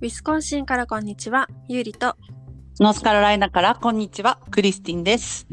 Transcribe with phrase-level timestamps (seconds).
[0.00, 2.16] ウィスコンシンからこんにちは、ゆうりと
[2.78, 5.46] ノースカロライナからこんにちは、クリスティンです。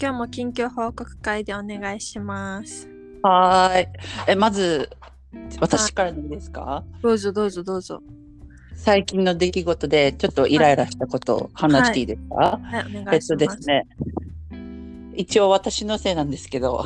[0.00, 2.88] 今日も近況報告会でお願いします。
[3.22, 3.88] はーい。
[4.28, 4.90] え、まず、
[5.60, 6.84] 私からでいいですか？
[7.02, 8.02] どうぞどうぞどうぞ。
[8.76, 13.28] 最近の出来事でちょっとイライラしたことを話していいですか、はい、お願えっいします。
[13.28, 13.86] とですね、
[15.16, 16.84] 一応私のせいなんですけど、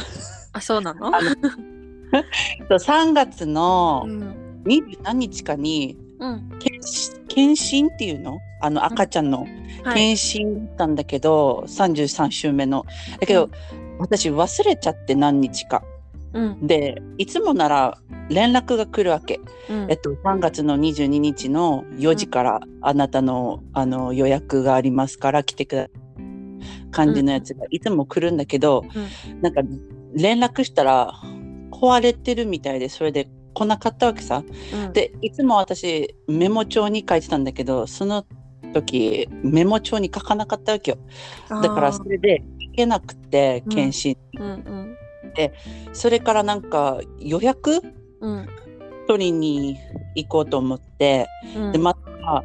[0.53, 1.15] あ、そうなの？
[1.15, 1.29] あの
[2.79, 4.35] 3月のうん。
[4.65, 6.49] 20何日かにうん。
[6.59, 8.41] 検診検診っていうの？
[8.61, 9.43] あの赤ちゃんの
[9.85, 9.95] はい。
[9.95, 12.85] 検診だったんだけど、33週目の。
[13.21, 13.51] だけど、
[13.99, 15.83] 私忘れちゃって何日か。
[16.33, 16.67] うん。
[16.67, 19.41] でいつもなら連絡が来るわけ、
[19.71, 25.91] うんえっと、3月の22日の4時からあなたの,、あの予約がありますから来てください
[26.91, 28.85] 感じのやつがいつも来るんだけど、
[29.41, 29.63] なんか
[30.15, 31.13] 連絡したら
[31.71, 34.45] 壊れてるみたいでそれで来なかったわけさ。
[34.73, 38.25] うん、でいつも私メモ帳に書いてたんだけどその
[38.73, 40.99] 時メモ帳に書かなかったわけよ。
[41.49, 43.75] だからそれで行けなくてうん。
[43.75, 44.97] 検診、あーうんうん。
[45.93, 47.83] それからなんか予約？
[48.21, 48.49] うん。
[49.07, 49.79] 取りに
[50.17, 51.73] 行こうと思って、うん。
[51.73, 52.45] でまた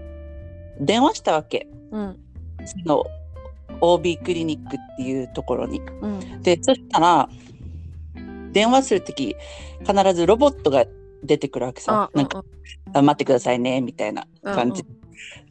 [0.80, 1.67] 電話したわけ。
[1.92, 2.20] うん。
[2.66, 3.03] その
[3.81, 5.81] OB クリニックっていうところに。
[6.02, 6.42] うん。
[6.42, 7.30] でそしたら
[8.53, 9.36] 電話する時
[9.86, 10.86] 必ずロボットが
[11.24, 12.10] 出てくるわけさ。
[12.14, 12.44] あなんか
[12.94, 14.86] あ待ってくださいねみたいな感じ、う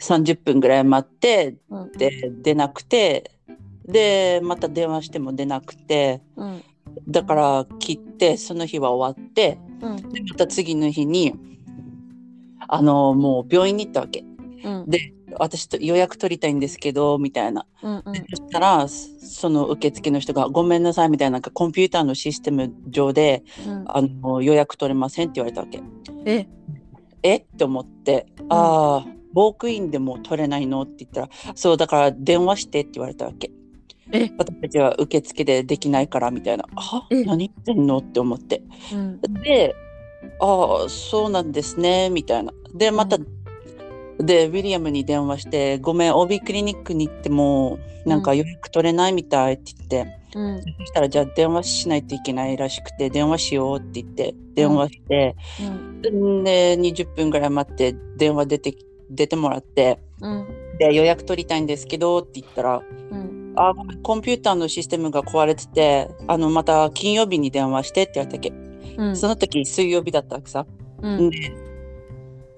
[0.01, 1.92] 30分ぐらい待ってうん。
[1.92, 3.31] で出なくて
[3.87, 6.62] でまた電話しても出なくてうん。
[7.09, 10.09] だから切ってその日は終わってうん。
[10.11, 11.34] でまた次の日に
[12.69, 14.25] あのもう病院に行ったわけ。
[14.65, 14.84] うん。
[14.89, 17.66] で私と予約取りたいんですけどみたいな。
[17.83, 18.14] うんうん。
[18.14, 23.84] そしたらその受付の人が「ごめんなさい」みたいななんかコンピューターのシステム上でうん。
[23.86, 25.83] あの予約取れませんって言われたわけ。
[26.25, 26.47] え？
[27.22, 27.36] え？
[27.36, 33.50] って思って「ああウォークインでも取れないの?」って言ったら「そうだから電話して」って言われたわけ。
[34.12, 34.31] え？
[34.37, 37.25] 私たちは受付でできないからみたいな「はえ？
[37.25, 38.62] 何言ってんの?」って思って。
[38.93, 39.20] うん。
[39.43, 39.75] で
[40.41, 42.53] 「ああそうなんですね」みたいな。
[42.75, 43.26] でまた、う
[44.19, 50.62] でウィリアムに電話して「ごめん OB クリニックに行ってもなんか予約取れないみたい」って言って、うん。
[50.62, 56.45] そしたらじゃあ電話しないといけないらしくて電話しようって言って電話して、うん。
[56.45, 58.75] で20分ぐらい待って電話出て
[59.11, 60.47] 出てもらってうん。
[60.79, 68.53] で予約取りたいんですけどって言ったらうん「あコンピューターのシステムが壊れててあのまた金曜日に電話して」って言われたっけ。
[68.97, 69.17] うん。
[69.17, 70.67] その時水曜日だったわけさ。
[71.03, 71.31] うん。
[71.31, 71.53] で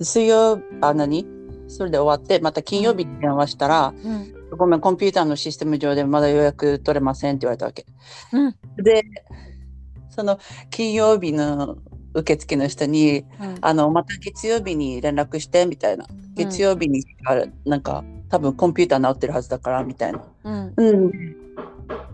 [0.01, 1.34] 水曜あ何？
[1.75, 7.85] それで終わってまた金曜日に電話したらうん「ごめんコンピューターのシステム上でまだ予約取れません」って言われたわけ。
[8.33, 8.55] うん。
[8.77, 9.05] で
[10.09, 10.39] その
[10.71, 11.77] 金曜日の
[12.15, 20.23] 受付の人にうん「あのまた月曜日に連絡して」みたいな「月曜日にあれなんか多分コンピューター直ってるはずだから」みたいな。
[20.45, 20.73] うん。
[20.77, 21.11] うん、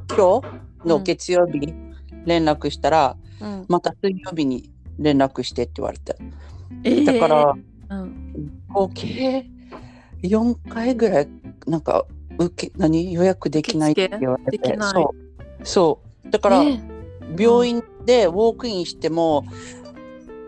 [0.09, 1.75] 今日の月曜日に
[2.25, 3.66] 連絡したら、うん。
[3.69, 6.16] また水曜日に連絡してって言われて。
[6.84, 7.04] えー。
[7.04, 7.54] だから、
[7.91, 8.29] うん
[8.69, 9.47] 合計
[10.23, 11.28] 4回ぐらい
[11.67, 12.05] なんか
[12.39, 13.12] 受け何？
[13.12, 14.77] 予約できないって言われて。
[14.81, 15.15] そ
[15.62, 15.67] う。
[15.67, 16.31] そう。
[16.31, 17.01] だから、えー
[17.39, 19.45] 病院でウォークインしても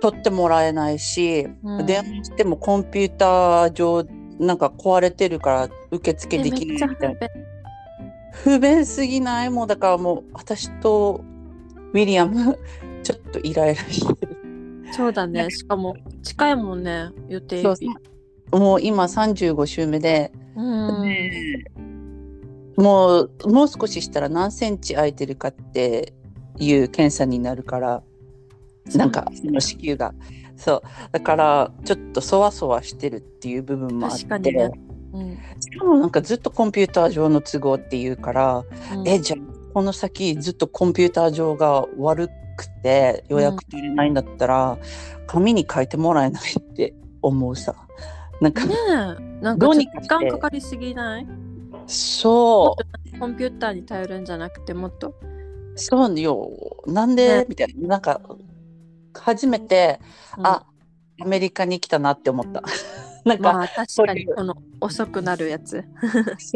[0.00, 1.86] 取ってもらえないし、うん。
[1.86, 4.04] 電話してもコンピューター上
[4.40, 7.20] なんか壊れてるから受付できないみたいな。
[8.32, 8.58] 不便。
[8.58, 9.50] 不便すぎない？
[9.50, 11.22] もうだからもう私と
[11.92, 12.58] ウィリアム
[13.04, 14.36] ちょっとイライラしてる。
[14.90, 15.48] そうだね。
[15.50, 17.88] しかも近いもんね、予定そう日。
[18.52, 20.32] もう今35週目で。
[20.56, 21.64] うん。
[22.76, 26.14] もうもう少ししたら何センチ空いてるかって
[26.58, 28.02] いう検査になるから。
[28.94, 30.14] なんかその子宮が。
[30.56, 30.82] そう。
[31.12, 34.24] だからちょっとそわそわしてるっていう部分もあって。
[34.24, 34.70] 確かにね。
[35.12, 35.38] うん。
[35.60, 39.08] しかもなんかずっとコンピューター上の都合っていうから、うん。
[39.08, 44.78] えじゃあこの先ずっとコンピューター上が悪くて予約取れないんだったら、
[45.26, 47.74] 紙に書いてもらえないって思うさ。
[48.40, 51.26] なんか、ねえ、なんか時間かかりすぎない？
[51.86, 52.76] そ
[53.18, 55.10] コンピューターに頼るんじゃなくてもっと？
[55.10, 55.14] う
[55.76, 56.50] そうよ。
[56.86, 57.46] なんで、ね。
[57.48, 57.88] みたいな。
[57.88, 58.20] なんか
[59.14, 60.00] 初めて
[60.38, 60.46] うん。
[60.46, 60.66] あ、
[61.20, 62.62] アメリカに来たなって思った。
[63.26, 65.84] なんか、まあ確かにこの遅くなるやつ。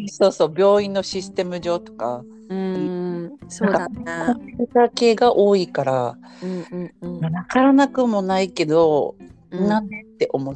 [0.08, 4.02] そうそう病院のシステム上とかうん、そうだコね。
[4.44, 7.34] ンピューター系が多いからうんうんうん。
[7.34, 9.16] わからなくもないけど、
[9.50, 10.54] うんなんでって思う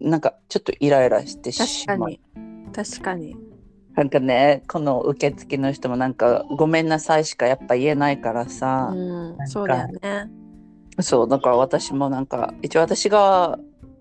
[0.00, 2.20] なんかちょっとイライラして確しまうかに。
[2.74, 3.36] 確かに。
[3.94, 10.30] なんかねこの受付の人もなんかごめんなさいしかやっぱ言えないからさ、うんか、そうだよね。
[11.00, 13.58] そうだから私もなんか一応私が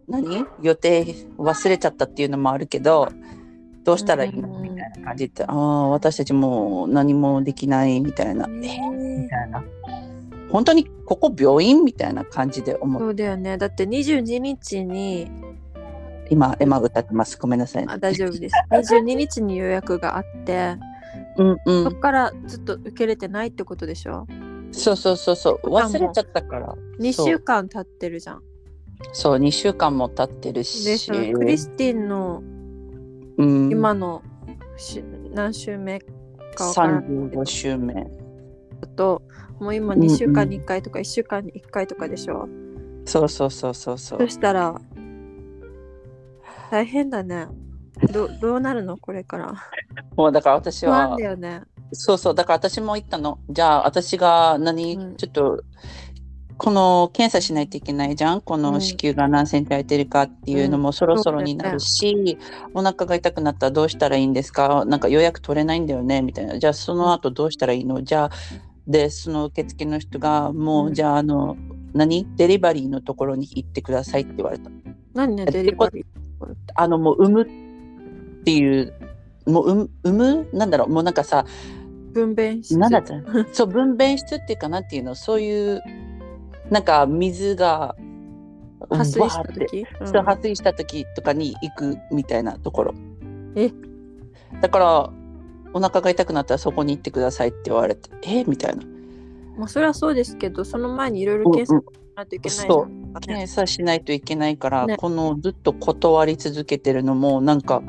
[0.08, 0.46] 何？
[0.62, 1.06] 予定
[1.38, 3.10] 忘れちゃったっていうのもあるけど
[3.84, 4.50] どうしたらいいの？
[4.56, 4.64] うん。
[4.64, 9.24] みたいな感じでああ私たちもう何もできないみたいな、えね。
[9.24, 9.64] みたいな。
[10.50, 13.58] 本当にここ病院みたいな感じで思うそうだよね。
[13.58, 15.32] だって22日に、
[16.30, 17.40] 今エマ歌ってます。
[17.40, 18.56] ごめんなさい、あ大丈夫です。
[18.70, 20.76] 22日に予約があって、
[21.38, 24.28] うんうそんこからずっと受けれてないってことでしょ？
[24.72, 25.70] そうそうそうそう。
[25.70, 28.44] 忘れちゃったから ?2 そう週間経ってるじゃん。
[29.12, 32.42] そう2週間も経ってるで、しそのクリスティンの
[33.38, 34.22] うん、今の
[34.78, 35.04] し
[35.34, 36.00] 何週目
[36.56, 37.94] かわからないけ35週目。
[38.82, 39.22] どと、
[39.60, 42.48] もう今うんうん2週間に1回とか1週間に1回とかでしょ、
[43.06, 44.20] そうそうそうそうそう。
[44.20, 44.80] そしたら、
[46.70, 47.48] 大変だね。
[48.12, 49.54] どどうなるのこれから。
[50.16, 51.62] もうだから私不安はだよね。
[51.92, 52.36] そうそう。
[52.36, 53.40] だから私も言ったの。
[53.50, 55.16] じゃあ私が何、うん。
[55.16, 55.64] ちょっと
[56.58, 58.42] この検査しないといけないじゃん？
[58.42, 58.62] こうん。
[58.62, 62.38] の子宮が何センチ空いてるかっていうのもそろそろになるし、
[62.74, 64.86] お腹が痛くなったらどうしたらいいんですか？
[64.86, 66.22] なんか予約取れないんだよね？
[66.22, 66.60] みたいな。
[66.60, 68.04] じゃあその後どうしたらいいの？
[68.04, 68.30] じゃあ
[68.88, 70.94] でその受付の人がもう、うん。
[70.94, 71.58] じゃああの
[71.94, 72.28] 何？
[72.36, 74.70] デリバリーのところに行ってくださいって言われた。
[75.14, 76.06] 何ね、えデリバリー。
[76.76, 78.94] あのもう産むっていう
[79.46, 80.90] もう産むなんだろう？
[80.90, 81.46] もうなんかさ
[82.14, 82.78] 分娩室。
[82.78, 83.04] なんだっ
[83.54, 85.82] そう分娩室っていうかなんていうのそういう
[86.74, 87.96] なんか水が
[88.90, 90.08] 破水した時、うん。
[90.08, 92.96] そう破水した時とかに行くみたいなところ。
[93.56, 93.72] え？
[94.60, 95.14] だから
[95.74, 98.44] お腹が痛くなったらそこに行ってくださいって言われてえ？
[98.46, 98.84] みたいな。
[99.56, 101.84] まあ、それはそうですけど、その前にいろいろ検査し
[102.16, 102.88] ないといけないじゃんそう。
[102.88, 104.98] ね検査しないといけないから、ね。
[104.98, 107.84] このずっと断り続けてるのもなんか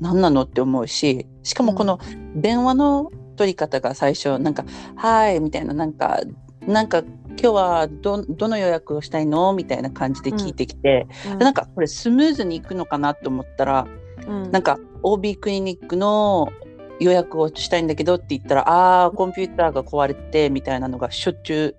[0.00, 1.98] 何なのって思うししかもこの
[2.36, 6.20] 電話の取り方が最初なんか「はい」みたいななんか
[6.66, 9.52] なんか今日はどどの予約をしたいの？
[9.54, 11.38] みたいな感じで聞いてきて、うん。
[11.38, 13.86] でなんかこれスムーズにいくのかなと思ったら
[14.26, 14.50] うん。
[14.50, 16.52] なんか OB クリニックの
[17.00, 21.76] 予約をしたいんだけどって言ったらああーコンピューターが壊れてみたいなのがしょっちゅ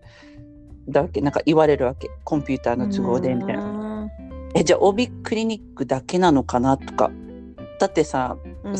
[0.87, 2.09] うだわけなんか言われるわけ。
[2.23, 3.63] コンピューターの都合でみたいな。
[3.63, 4.09] な。
[4.55, 7.11] えじゃあ OB クリニックだけなのかなとか。
[7.79, 8.75] だってさうん。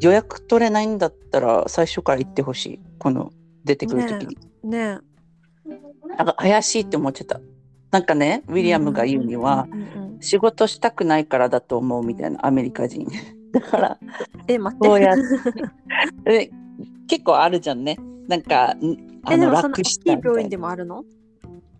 [0.00, 2.80] 予約取れないんだったら最初から言ってほしい。
[2.98, 3.32] この
[3.64, 4.38] 出てくる時に、
[4.70, 4.98] ね
[6.16, 7.40] なんか怪しいって思っちゃった。
[7.90, 9.66] なんかねウィリアムが言うには、
[10.20, 13.06] 仕事したくないからだと思うみたいなアメリカ人。
[13.52, 13.98] だから
[14.46, 14.88] え、待って。
[14.88, 15.22] こうやって。
[16.48, 16.50] で
[17.08, 17.98] 結構あるじゃんね。
[18.28, 21.04] なんかんあの楽したい病院でもあるの？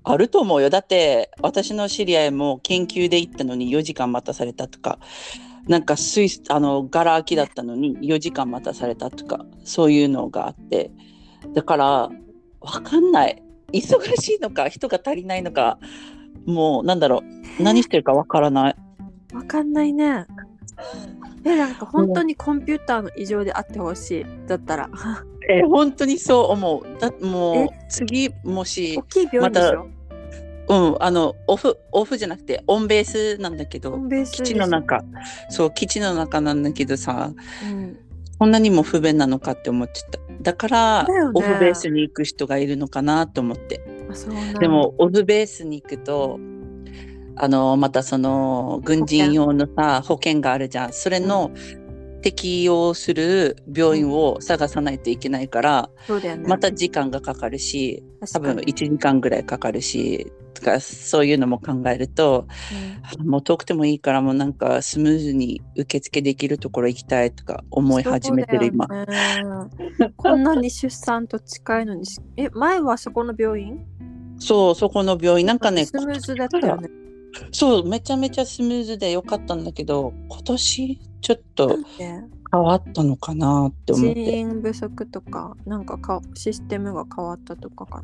[0.03, 0.71] あると思うよ。
[0.71, 4.99] だって私の知り合いも研究で行ったのに4時間待たされたとか。
[5.69, 10.91] なんかスイスあのガラ空きだったのに4時間待たされたとかそういうのがあって。
[11.55, 12.11] だからわ
[12.83, 15.79] かんない忙しいのか人が足りないのか
[16.47, 17.23] もうなんだろ
[17.59, 18.77] う何してるかわからない。
[19.35, 20.27] わかんないね。
[21.45, 24.27] え、なんか本当にコンピューターの異常であってほしい。
[24.47, 24.91] だったら。
[25.49, 26.99] え本当にそう思う。
[27.01, 27.65] だもえ？
[27.65, 29.89] う次もし大きい病院でしょ？
[30.69, 33.99] うんあのオフオフじゃなくてオンベースなんだけど
[34.31, 35.03] 基地の中。
[35.49, 37.33] そう基地の中なんだけどさ
[37.65, 37.99] うん
[38.41, 40.19] こんなにも不便なのかって思っちゃった。
[40.41, 41.09] だからね。
[41.35, 43.85] オフベースに行く人がいるのかなと思って。
[44.59, 46.41] でもオフベースに行くと
[47.37, 50.93] あのまたその軍人用のさ保険があるじゃん。
[50.95, 51.51] それの
[52.23, 56.49] 適用する病院を探さないといけないから、そうだよね。
[56.49, 58.73] また時間がかかるし多分確かに。
[58.73, 62.47] 1時間ぐらいかかるしとかそういうのも考えると
[63.03, 68.87] あもう遠くてもいいからもうなんかスムーズに受付できるところ行きたいとか思い始めてる今。
[68.87, 69.07] ね。
[70.17, 73.87] こんなに出産と近いのにしえ前はそこの病院？
[74.39, 75.47] そうそこの病院。
[75.47, 76.89] なんかねスムーズだったよね。
[77.53, 88.03] そうめちゃめちゃスムーズでよかったんだけど今年ちょっとね変わったのかなって思っ人て員不足とかなんかかシステムが変わったとかか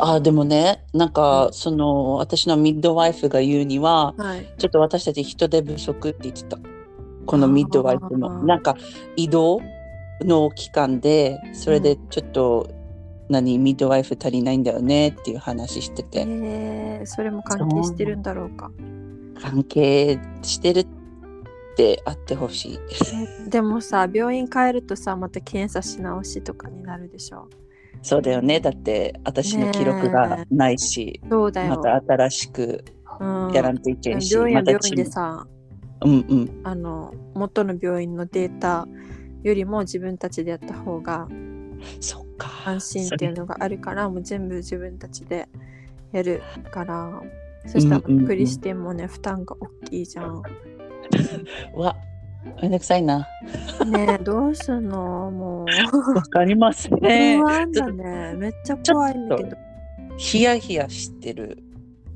[0.00, 1.52] あでもねなんか、うん。
[1.52, 4.46] その私のミッドワイフが言うにはなはい。
[4.58, 6.58] ちょっと私たち人手不足って言ってた。
[7.26, 8.42] このミッドワイフあーも。
[8.42, 8.76] なんか
[9.14, 9.60] 移動
[10.22, 12.68] の期間でそれでちょっと、
[13.28, 18.70] 何ミッドワイフ足りないんだよねっていう話してて、えー、それも関係してるんだろうか。
[19.40, 20.86] 関係してる
[21.72, 22.78] ってあってほしい。
[23.46, 27.48] えでもさ病院変えるとさまた検査し直しとかになるでしょ？
[28.02, 28.60] そうだよね。
[28.60, 32.84] だって私の記録がないし、そうだよ、また新しく
[33.20, 35.46] うん、やらんといけんし、病院は病院でさ
[36.04, 36.60] うんうん。
[36.64, 38.88] あの元の病院のデータ
[39.42, 41.28] よりも自分たちでやった方が
[42.00, 42.50] そっか。
[42.66, 45.48] 安心っていうのがあるからもう全部自分たちで
[46.12, 47.22] やるから。
[47.66, 48.12] そしたらうん。
[48.12, 50.42] うんうんクリスティンもね負担が大きいじゃん。
[51.74, 51.96] う わ、
[52.60, 53.26] めんどくさいな。
[53.86, 55.30] ねえどうすんの？
[55.30, 56.14] もう。
[56.14, 57.38] わかりますね。
[57.38, 58.34] 不安だね。
[58.36, 59.56] めっちゃ怖いんだけど。
[60.16, 61.58] ヒヤヒヤしてる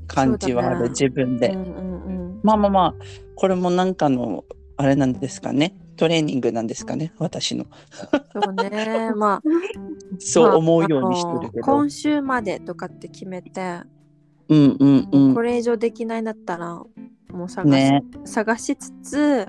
[0.07, 1.49] 感じはある、ね自分で。
[1.49, 2.39] うんうんうん。
[2.43, 2.95] まあまあまあ、
[3.35, 4.43] これもなんかの、
[4.77, 5.75] あれなんですかね。
[5.97, 7.65] トレーニングなんですかね、私の。
[8.31, 9.11] そうね。
[9.15, 9.41] まあ、
[10.19, 11.65] そう思うようにしてるけど。
[11.67, 13.79] まあ今週までとかって決めて、
[14.49, 15.41] うんうんうんこ。
[15.41, 16.83] れ以上できないんだったら、
[17.31, 18.03] もう探し,、ね。
[18.25, 19.47] 探しつつ、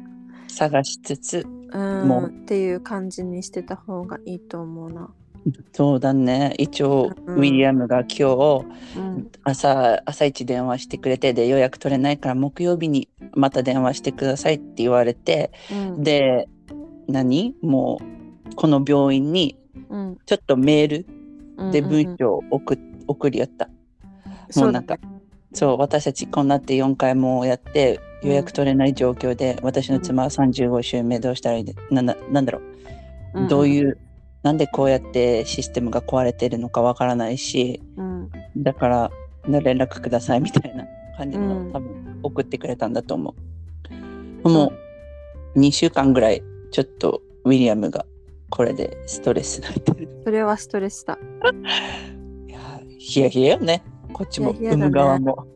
[0.49, 2.29] 探しつつ、うん、もう。
[2.29, 5.11] っていう感じにしてた方がいいと思うな。
[5.73, 6.55] そうだね。
[6.59, 7.35] 一応、うん。
[7.37, 8.65] ウィリアムが今日、
[8.97, 16.49] うん、朝、朝一電話してくれて、で、予約取れないから木曜日にまた電話してくださいって言われて、うん、で、
[17.07, 17.55] 何？
[17.63, 18.01] も
[18.51, 19.57] う、この病院に
[19.91, 23.71] うん、ちょっとメールで文章を送,、送りやった。
[24.51, 24.99] そうなんか、
[25.53, 32.61] そう、私たちこんなって4回もやって予約取れない状況で、私の妻は35週目どうしたらいいで、なんだなんだろ
[33.35, 33.99] う、どうういう、
[34.43, 39.11] なんでこうやってシステムが壊れてるのかわからないし、ん、うんだから
[39.47, 40.85] 連絡くださいみたいな
[41.17, 43.35] 感じの、うん多分送ってくれたんだと思
[44.45, 44.49] う。
[44.49, 44.73] も
[45.55, 48.05] う2週間ぐらいちょっとウィリアムが
[48.51, 50.09] これでストレス泣いてる。
[50.25, 51.19] それはストレスだ。
[52.49, 52.59] いや
[52.99, 53.83] ヒヤヒヤよね。
[54.19, 54.53] こっちも。
[54.53, 54.83] ヒヤヒヤだね。
[54.83, 55.47] 産む側も。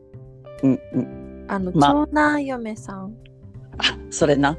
[0.63, 1.45] うんうん。
[1.49, 3.17] あの、ま長男嫁さん、
[3.79, 4.57] あそれな。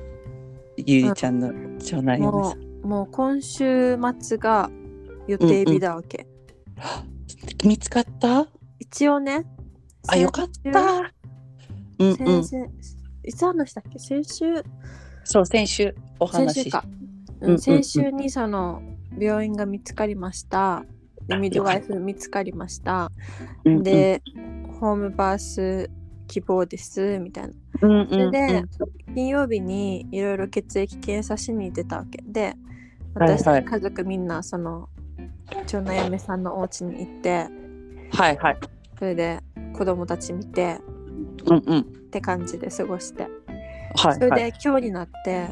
[0.76, 2.60] ゆりちゃんの長男嫁もさん。
[2.60, 4.70] う、もう今週末が
[5.28, 6.28] 予定日だわけ。
[7.64, 8.46] 見つかった？
[8.80, 9.46] 一応ね、
[10.10, 11.14] あ、よかった。
[12.00, 12.44] うんうん。
[12.44, 12.58] 先週、
[13.24, 14.00] いつ話したっけ？
[14.00, 14.64] 先週？
[15.24, 15.96] そう、先週。
[16.20, 16.84] お先話し週か、
[17.40, 17.60] うんうんうん。
[17.60, 18.82] 先週にその
[19.18, 20.84] 病院が見つかりました
[21.28, 23.12] でミッドワイフ見つかりました
[23.64, 24.22] で
[24.80, 25.90] ホームバース
[26.28, 28.64] 希望ですみたいなそれで
[29.14, 32.56] 金曜日にいろいろ血液検査しに出たわけで
[33.14, 34.90] 私たち家族みんなその
[35.68, 37.48] 長男嫁さんのお家に行って
[38.12, 38.58] はいはい。
[38.98, 39.40] それで
[39.76, 40.80] 子供たち見て
[41.46, 41.80] うんうん。
[41.80, 43.32] って感じで過ごしてはい
[43.96, 44.14] はい。
[44.16, 45.48] それで今日になって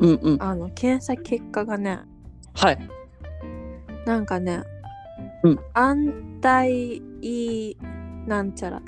[0.00, 0.42] うんうん。
[0.42, 2.00] あの検査結果がね
[2.54, 2.88] はい。
[4.06, 4.62] なんかね、
[5.42, 7.02] うん安泰
[8.26, 8.82] なんちゃらっ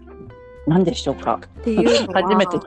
[0.69, 1.41] 何でしょうか。
[1.65, 2.59] ていうのは初めて。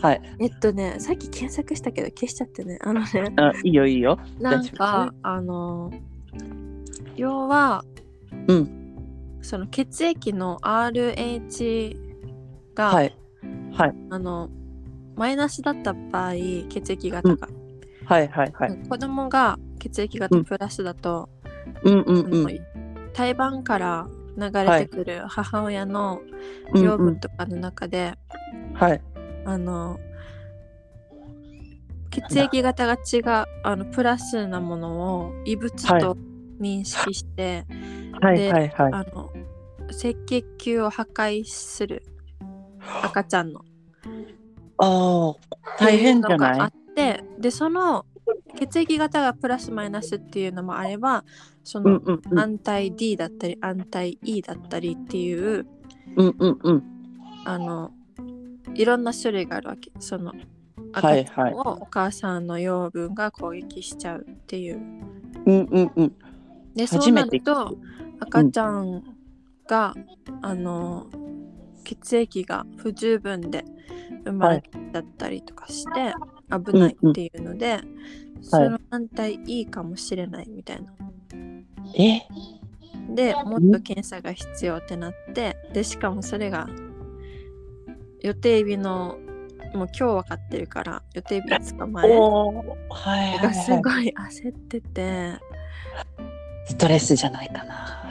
[0.00, 0.22] はい。
[0.38, 4.18] えっとねさっき検索したけど消しちゃってねあのねあいいよいいよ。
[4.38, 5.92] なんかあの
[7.16, 7.84] 要は
[8.46, 8.80] うん。
[9.42, 11.96] その血液の RH
[12.74, 13.14] が、はい。
[13.72, 13.94] はい。
[14.10, 14.48] あの
[15.16, 16.32] マイナスだった場合
[16.68, 17.48] 血液型が、
[18.06, 18.88] はいはいはい。
[18.88, 21.28] 子供が血液型プラスだと、
[21.82, 22.66] うんうんうん。
[23.12, 26.22] 胎盤から流れてくる母親の
[26.74, 28.14] 養分とかの中で、
[28.74, 29.00] はい。
[29.44, 29.98] あの
[32.10, 36.16] 血液型が違うあのプラスなものを異物と
[36.60, 37.66] 認識して、
[38.20, 38.92] はいはいはい。
[38.92, 39.32] あの
[39.90, 42.02] 赤血球を破壊する
[43.02, 43.64] 赤ちゃんの
[44.78, 45.34] ああ、
[45.78, 48.06] 大変じゃっていあなってでその
[48.56, 51.24] 血液型がプラスマイナスっていうのもあれば
[51.62, 52.38] そいうんのうんうん。
[52.38, 55.66] 安泰 D だったり安泰 E だったりっていう
[56.16, 56.82] うんうんうん。
[57.44, 57.92] あの
[58.74, 60.32] いろんな種類があるわけその
[60.92, 64.76] はいはい赤ちゃんをお母さんの養分が攻撃しちゃうっていう。
[65.46, 66.12] うんうんうん。
[66.74, 67.76] でそうなると
[68.20, 69.02] 赤ちゃん
[69.66, 69.94] が、
[70.42, 71.06] あの
[71.84, 73.64] 血液が不十分で
[74.24, 76.14] 生まれちゃったりとかして
[76.50, 77.80] 危ないっていうので、
[78.42, 80.92] その反対いいかもしれないみたいな。
[81.96, 82.22] え？
[83.14, 86.68] でもっと検査が必要ってなってでしかもそれが
[88.20, 89.18] 予定日の
[89.74, 93.82] もう今日分かってるから予定日5日はいすはい。
[93.82, 95.32] ごい焦ってて
[96.66, 98.04] ストレスじゃないかな。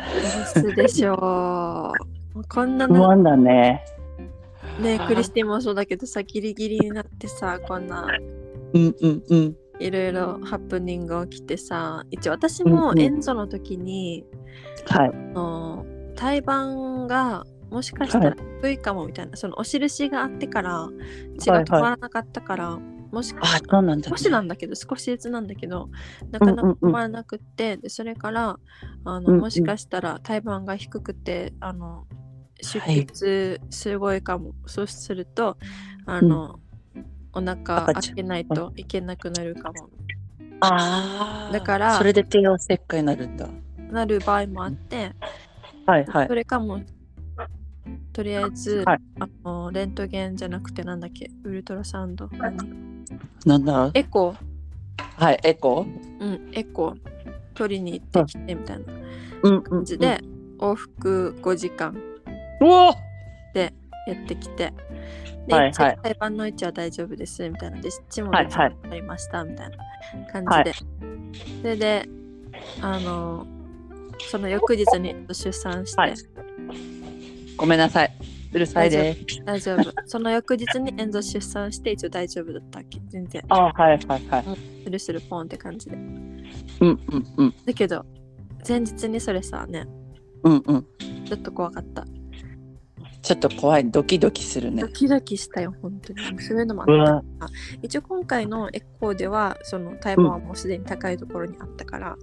[0.46, 1.92] ストレスでしょ
[2.36, 2.44] う。
[2.48, 3.84] こんなの不安だね。
[4.80, 8.08] ねクリスティンもそうだけどさギリギリになってさこんな
[8.74, 9.56] うんうんうん。
[9.84, 12.78] いろいろハプニング起きてさ一応私うんうん。
[12.78, 14.26] もエンゾの時に、
[14.88, 15.10] はい。
[15.10, 15.86] あの
[16.16, 18.78] 胎盤がもしかしたら低い。
[18.78, 20.88] かもみたいな、そのお印があってから
[21.40, 22.78] 血が止まらなかったから、
[23.12, 25.90] もしあ、そうなんだ、少しなんだけど少しずつなんだけど
[26.32, 28.58] なかなか止まらなくって、でそれから
[29.04, 29.42] あの、うんうん。
[29.42, 32.06] もしかしたら胎盤が低くてあの
[32.62, 35.58] 出血すごいかも、そうすると
[36.06, 36.60] あの、
[37.34, 39.90] お腹開けないといけなくなるかも。
[40.62, 41.54] ああ。
[41.54, 43.48] だからそれで帝王切開になるんだ。
[43.92, 45.12] なる場合もあって、
[45.86, 46.28] はいはい。
[46.28, 46.36] そ。
[46.36, 46.82] れかも。
[48.14, 49.00] とりあえず、はい。
[49.20, 51.30] あのレントゲンじゃなくてなんだっけ？
[51.44, 52.30] ウルトラサウンド。
[52.32, 52.58] 何
[53.46, 53.92] なんだ？
[53.94, 54.38] エコー。
[55.16, 55.86] はい、エコ
[56.20, 56.98] うんエコー。
[57.56, 58.80] 取りに行ってきてみたい
[59.44, 60.20] な感じで、
[60.58, 61.96] 往復5時間
[62.62, 62.96] うわ
[63.54, 64.74] やってきて
[65.48, 65.98] で、はいはい。
[66.12, 67.82] 一の位置は大丈夫ですみたいな。
[67.82, 68.70] で父もはいはい。
[68.70, 69.78] 別にありましたみたいな
[70.32, 70.74] 感じで、
[71.62, 72.10] それで
[72.82, 73.46] あの
[74.30, 76.14] その翌日に出産して、はい。
[77.58, 78.14] ごめんなさい。
[78.54, 79.18] うるさいで。
[79.46, 83.00] 大丈夫その翌日にエンゾ出産して一応大丈夫だったわけ。
[83.10, 83.44] 全然。
[83.50, 84.84] あはいはいはい。
[84.86, 85.96] スルスルポンって感じで。
[85.96, 86.50] うん
[86.82, 87.00] うん
[87.38, 87.56] うん。
[87.66, 88.06] だけど
[88.68, 89.88] 前日にそれさね。
[90.44, 90.88] うんうん。
[91.26, 92.06] ちょっと怖かった
[93.24, 94.82] ちょっと怖い、ドキドキするね。
[94.82, 94.90] ド。
[94.90, 96.42] キドキしたよ本当に。
[96.42, 97.14] そういうのもあうった。
[97.14, 97.24] わ。
[97.82, 102.18] 一応今回のエコーではその体温はもうすでに高いところにあったから、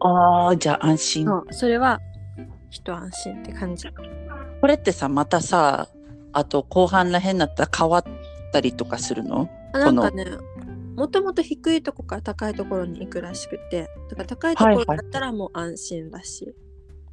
[0.00, 1.26] あーじゃあ安心。
[1.26, 2.00] そうそれは
[2.70, 3.88] 一安心って感じ。
[4.60, 5.88] これってさ、またさ、
[6.32, 8.04] あと後半らへんになったら変わっ
[8.50, 9.50] たりとかするの？
[9.74, 10.24] あなんかね
[10.96, 16.54] もともと低いとこから高いところに行くらしくてだから高いところだったらもう安心だし、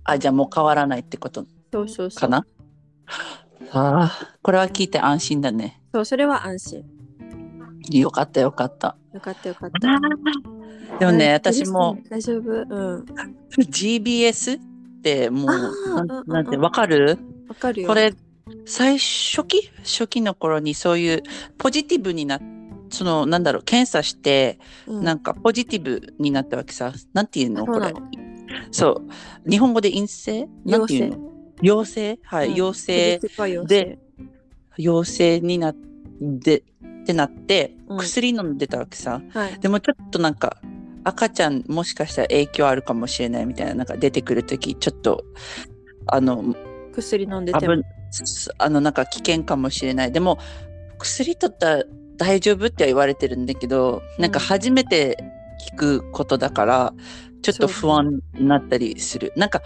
[0.06, 2.22] あ、じゃあもう変わらないってことそうそうそう。
[2.22, 2.48] かな？
[3.72, 5.82] ああ、これは聞いて安心だね。
[5.94, 6.84] そうそれは安心
[7.92, 8.96] よかったよかった。
[9.14, 9.80] よかったよかった
[11.00, 12.52] でもね、うん私も大丈夫？
[12.52, 13.06] うん。
[13.58, 14.62] GBS っ
[15.02, 17.18] てもう、なんなんてわかる？
[17.48, 17.88] わかるよ。
[17.88, 18.14] これ、
[18.66, 19.70] 最初期？
[19.84, 21.24] 初期の頃にそういう
[21.58, 22.40] ポジティブにな
[22.90, 26.94] そのなんだろう検査してうん、なんかポジティブになったわけさ。
[27.14, 27.66] なんていうの？
[27.66, 27.94] これ。
[28.72, 29.02] そ
[29.46, 29.50] う。
[29.50, 30.48] 日本語で陰性？
[30.66, 31.35] なんていうの？
[31.66, 32.56] 陽性はい、うん。
[32.56, 33.20] 陽性
[33.66, 34.00] で
[34.78, 35.76] 陽性になっ
[36.44, 36.64] てっ
[37.06, 37.98] てなってうん。
[37.98, 39.22] 薬飲んでたわけさ。
[39.34, 39.60] はい。
[39.60, 40.58] でもちょっとなんか
[41.04, 45.24] 赤ちゃんもしかしたら影響あるかもしれないみたいななんか出てくるときちょっと
[46.08, 46.56] あの
[46.94, 47.84] 薬飲んで危ても。
[48.60, 50.12] あのなんか危険かもしれない。
[50.12, 50.38] でも
[51.00, 51.84] 薬取ったら
[52.18, 55.18] 大丈夫っては言われてるんだけどなんか初めて
[55.74, 56.94] 聞くことだから
[57.42, 59.34] ちょっと不安になったりする。
[59.36, 59.62] なんか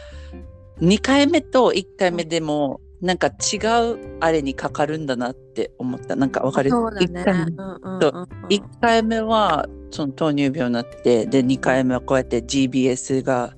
[0.81, 3.57] 2回目と1回目でもなんか違
[3.93, 6.15] うあれにかかるんだなって思った。
[6.15, 6.69] なんかわかる？
[6.69, 7.05] そうだね。
[7.05, 7.55] 一回目。
[7.55, 8.01] うんうんうん。
[8.01, 8.27] そう。
[8.49, 13.55] 1回目はその糖尿病になってで2回目はこうやって GBS が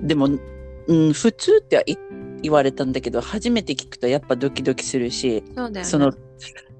[0.00, 0.28] でも、
[0.86, 1.96] うん、普通ってはい
[2.42, 5.84] 言われたんだけど初めて聞くとやっぱドキドキするし、そうだよね。
[5.84, 6.12] その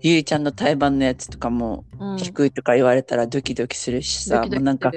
[0.01, 4.91] ゆいちゃんの胎盤のやつとかもうん、低いとか言われたらドキドキするしさ、ドキドキもうなんか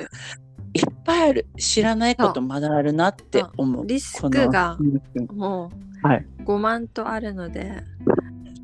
[0.76, 3.88] いっぱいある知らないことまだあるなって思う。
[3.88, 5.72] リスクがうんも
[6.04, 7.82] はい、う5万とあるので、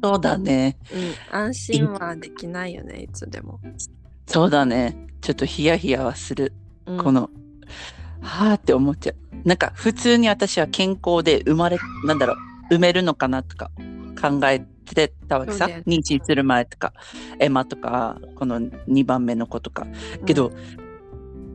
[0.04, 3.60] そうだねうん、安心はできないよね、いつでも。
[4.28, 6.54] そうだねちょっとヒヤヒヤはする。
[6.86, 7.30] うんこの、
[8.20, 9.48] はあって思っちゃう。
[9.48, 12.36] なんか普通に私は健康で生まれ、なんだろ
[12.70, 13.72] う、埋めるのかなとか
[14.22, 14.60] 考え
[14.94, 15.68] てたわけさ。
[15.88, 16.94] 妊娠する前とか、
[17.40, 19.88] エマとか、この2番目の子とか。
[20.26, 20.52] けど、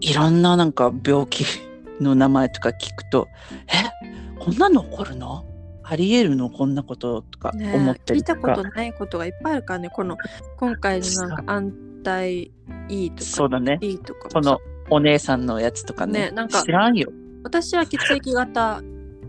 [0.01, 1.45] いろんななんか病気
[2.01, 3.29] の名前とか聞くと、
[3.69, 5.45] え、こんなの起こるの？
[5.83, 6.51] ありえるの？
[6.51, 8.41] こんなこととかね思った聞いりとか。
[8.41, 10.17] たことないことがいっぱいあるからね、この
[10.57, 12.51] 今回のなんか安泰
[12.89, 13.79] いいとか、そうだね。
[13.81, 14.59] いいとかもその
[14.91, 16.27] お姉さんのやつとかね。
[16.27, 17.11] ねなんか知らんよ。
[17.45, 18.83] 私は血液型、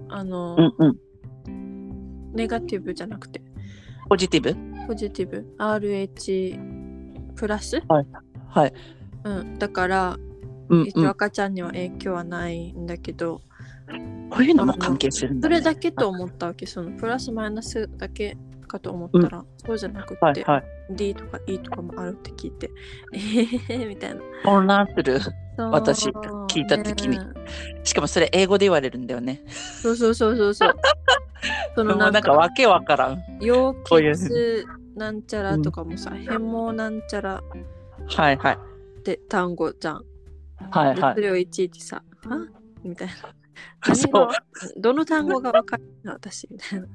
[0.10, 2.32] あの、うんうん。
[2.34, 3.42] ネガティブじゃなくて、
[4.10, 4.56] ポジティブ？
[4.88, 6.60] ポジティブ、RH
[7.36, 7.82] プラス？
[8.50, 8.74] はい。
[9.24, 10.18] うん、だから、
[10.70, 10.88] うんうん。
[10.88, 13.42] 一応赤ちゃんには影響はないんだけど、
[14.30, 15.56] こういうのも関係するんだ、ね。
[15.56, 20.64] それだけと思ったわけ、そのプラスマイナスだけかと思ったら、そうじゃなくて、はいはい。
[20.92, 22.70] D とか E とかもあるって聞いて、
[23.14, 23.46] えへ
[23.80, 24.22] へみたいな。
[24.44, 25.20] 混乱する。
[25.58, 27.26] 私聞いた時にね
[27.84, 29.42] しかもそれ英語で言われるんだよね。
[29.48, 30.76] そうそうそうそうそう。
[31.76, 33.24] そのなんかかわけわからん。
[33.42, 37.42] 陽血なんちゃらとかもさ、ヘモなんちゃら
[38.08, 38.58] はいはい。
[39.00, 40.06] って単語じゃん。
[40.72, 41.28] はいはいでそ。
[41.28, 42.48] れをいちいちさ、は
[42.84, 43.96] みたいな。
[43.96, 44.30] そう
[44.78, 46.14] どの単語がわかるの？
[46.14, 46.88] 私みたいな。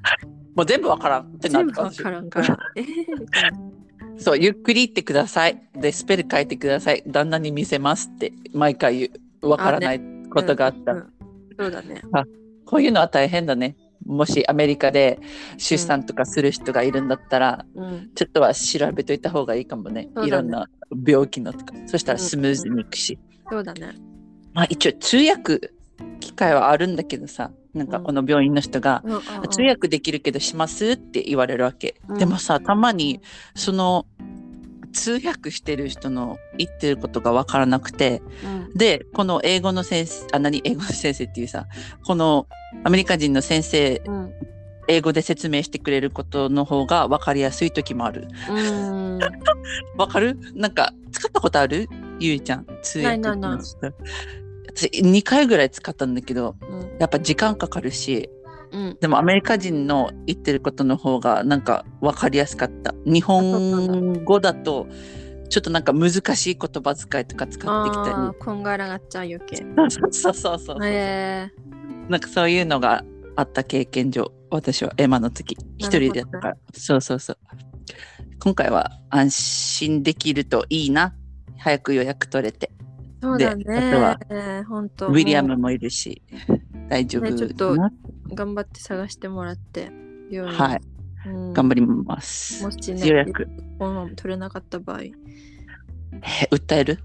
[0.55, 2.57] もう全部わからんってなった全部わからんから。
[2.75, 2.85] えー、
[3.19, 3.59] みたいな。
[4.17, 5.61] そう、ゆっくり言ってください。
[5.75, 7.03] で、スペル書いてください。
[7.07, 9.09] 旦那に見せますって毎回言
[9.41, 9.49] う。
[9.49, 10.91] わからないことがあった。
[10.91, 11.13] うんうん
[11.55, 12.01] そうだね。
[12.65, 13.75] こういうのは大変だね。
[14.05, 15.19] もしアメリカで
[15.57, 18.09] 出産とかする人がいるんだったら、うん。
[18.15, 20.09] ちょっとは調べといた方がいいかもね。
[20.15, 20.67] ねいろんな
[21.05, 21.75] 病気のとか。
[21.85, 23.19] そしたらスムーズにいくし。
[23.49, 23.93] そうだね。
[24.53, 25.71] まあ一応通訳
[26.19, 29.49] 機会はあるんだけどさ、なんかこの病院の人が、うん。
[29.49, 31.95] 通訳できるけどしますって言われるわけ。
[32.07, 32.17] うん。
[32.17, 33.21] でもさ、たまに
[33.55, 34.05] その
[34.93, 38.77] 通訳してる人の言ってることがわからなくて、うん。
[38.77, 40.61] で、この英語の先生、あ、何？
[40.63, 41.67] 英語の先生っていうさ、
[42.05, 42.47] この
[42.83, 44.33] アメリカ人の先生うん
[44.87, 48.27] 英語で説明してくれることの方が分かりやすい時もある。
[48.49, 49.19] うん。
[49.97, 50.37] わかる？
[50.55, 51.87] なんか使ったことある？
[52.19, 52.65] ゆいちゃん。
[52.81, 53.93] 通訳ないないない
[54.75, 56.97] 私2回ぐらい使ったんだけどうん。
[56.99, 58.29] やっぱ時間かかるし
[58.71, 58.97] うん。
[58.99, 62.93] でもアメリカ人の言ってることの方がなんか分かりやすかった。
[63.05, 64.87] 日本語だと
[65.49, 69.57] ちょっとなんか難しい言葉遣いとか使ってきたりこんがらがっちゃう余計。
[69.89, 70.77] そうそうそうそう。
[70.83, 71.51] へえ
[72.09, 73.03] なんかそういうのが
[73.35, 76.57] あった経験上、私はエマの時、一人でやったから。
[76.73, 77.37] そうそうそう。
[78.39, 81.15] 今回は安心できるといいな。
[81.57, 82.71] 早く予約取れて。
[83.21, 84.63] そうだであね。
[84.63, 85.07] 本当。
[85.07, 86.21] ウィリアムももいるし、
[86.89, 87.75] 大丈夫ねちょっと
[88.33, 89.91] 頑張って探してもらって。
[90.31, 90.81] はい。
[91.25, 92.63] うん頑張ります。
[92.63, 93.47] もしね予約、
[94.17, 95.01] 取れなかった場合。
[95.03, 95.13] え
[96.51, 96.99] 訴える？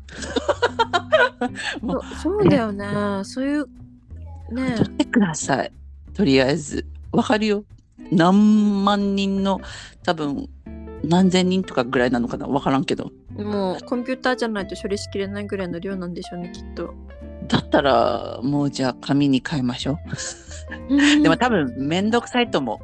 [1.80, 2.87] も そうそうだよね。
[3.24, 3.66] そういう、
[4.52, 5.72] ね取ってください。
[6.12, 6.84] とりあえず。
[7.12, 7.64] わかるよ。
[8.12, 9.60] 何万人の
[10.04, 10.48] 多分
[11.04, 13.10] 何千人とかぐらいなのかなわからんけど。
[13.36, 16.94] もうコンピューターじゃないと処理しきれないぐらいの量なんでしょうね、きっと。
[17.46, 19.98] だったらもうじゃあ紙に変えましょ
[20.90, 21.22] う。
[21.22, 22.80] でも多分めんどくさいと思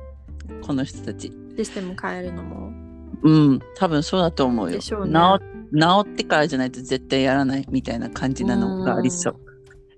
[0.51, 0.65] う。
[0.67, 1.33] この人たち。
[1.57, 2.73] システム変えるのも。
[3.23, 4.77] うん、多分そうだと思うよ。
[4.77, 5.13] でしょうね
[5.73, 9.37] 治治ってからじゃないと絶対やらないみたいな感じなのがありそう。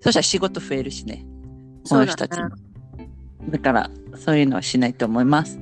[0.00, 1.26] そしたら仕事増えるしね。
[1.88, 2.56] この人たちそうも。
[3.48, 5.58] だからそういうのはしないと思います。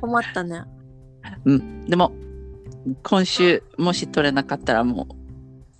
[0.00, 0.62] 困ったね。
[1.44, 1.86] うん。
[1.86, 2.12] でも
[3.02, 5.06] 今週もし取れなかったらも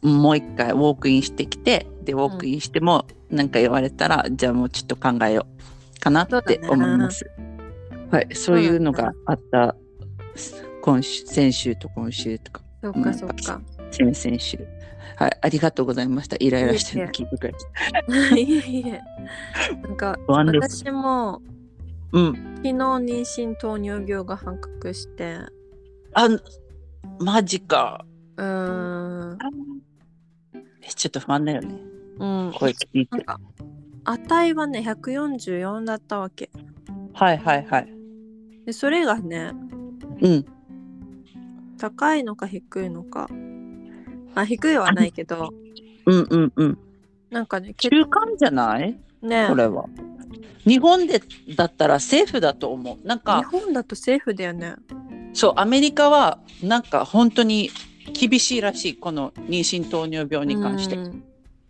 [0.02, 5.46] うもう一回ウォークインしてきてでウォークインしても何か言われたら、じゃあもうちょっと考えよ
[5.96, 7.30] うかなって思います。
[8.10, 9.74] はい、そういうのがあった
[10.82, 13.60] 今週先週と今週とかそうかそうか。
[13.90, 14.58] 先々週。
[15.22, 16.36] はい、ありがとうございました。
[16.40, 18.40] イライラしてるの聞いてくれて。
[18.40, 19.00] いえいえ。
[19.80, 20.18] なんか。
[20.26, 21.40] 私も
[22.10, 22.34] うん。
[22.56, 25.38] 昨日妊娠糖尿病が発覚して、
[26.14, 26.28] あ、
[27.20, 28.04] マジか。
[28.36, 29.38] うーん。
[30.82, 31.80] えちょっと不安だよね。
[32.18, 32.52] うん。
[32.58, 33.24] 声聞いて。
[34.04, 36.50] 値はね144だったわけ。
[37.14, 37.88] はいはいはい。
[38.66, 39.52] でそれがね
[40.20, 40.44] うん。
[41.78, 43.28] 高いのか低いのか。
[44.34, 45.52] あ低いはないけど
[46.06, 46.78] うんうんうん。
[47.30, 48.98] なんかね中間じゃない？
[49.22, 49.84] ねこれは。
[50.64, 51.22] 日本で
[51.56, 53.06] だったらセーフだと思う。
[53.06, 54.76] なん日か、本だとセーフだよね。
[55.32, 57.70] そう、アメリカはなんか本当に
[58.12, 58.96] 厳しいらしい。
[58.96, 60.96] この妊娠糖尿病に関して。
[60.96, 61.24] うん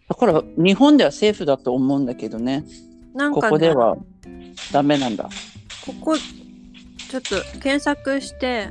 [0.08, 2.66] だから日本ではセーフだと思うんだけどね。
[3.14, 3.96] こなんかねこでは
[4.70, 5.30] ダメなんだ。
[5.86, 8.68] ここちょっと検索して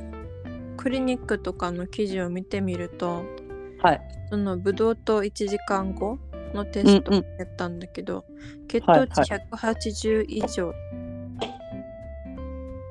[0.77, 3.23] クリニックとかの記事を見てみると
[3.81, 4.01] はい。
[4.29, 6.19] そのブドウ糖1時間後
[6.53, 8.25] のテストうんやったんだけど、
[8.67, 10.73] 血はい糖値180以上、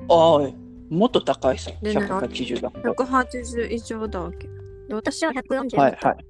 [0.09, 0.51] ああ、
[0.89, 1.71] もっと高いさ。
[1.81, 2.69] でね180だ。
[2.69, 4.47] 180以上だわけ。
[4.87, 6.25] で私は140はいはい。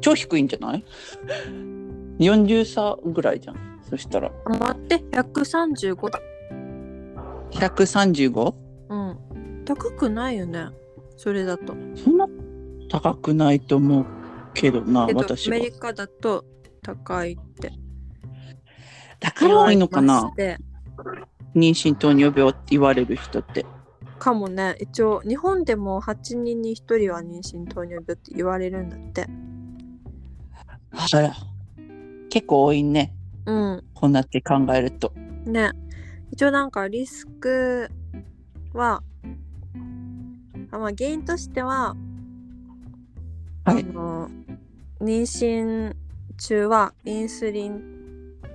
[0.00, 0.84] 超低いんじゃない
[2.18, 3.56] ?40 差ぐらいじゃん。
[3.90, 4.30] そしたら。
[4.46, 6.20] 待って135だ。
[7.50, 8.54] 135?
[8.88, 9.18] うん。
[9.64, 10.68] 高くないよね。
[11.16, 11.74] それだと。
[11.96, 12.28] そんな
[12.88, 14.06] 高くないと思う
[14.54, 15.64] けどな、私はメ。
[15.64, 16.44] リカだと
[16.82, 17.72] 高いって
[19.20, 20.32] だから多いのかな？
[20.36, 23.64] 言われまして妊娠糖尿病って言われる人って。
[24.18, 29.26] かもね一応日本でも8人に1人は妊娠糖尿病って言われるんだって
[30.92, 31.34] あら。
[32.30, 33.14] 結構多いね。
[33.46, 35.12] うんこんなって考えると。
[35.44, 35.70] ね
[36.32, 37.88] 一応なんかリスク
[38.72, 39.02] は
[40.70, 41.94] あまあ原因としては、
[43.66, 44.28] はいあの
[45.00, 45.94] 妊娠
[46.38, 47.82] 中はインスリン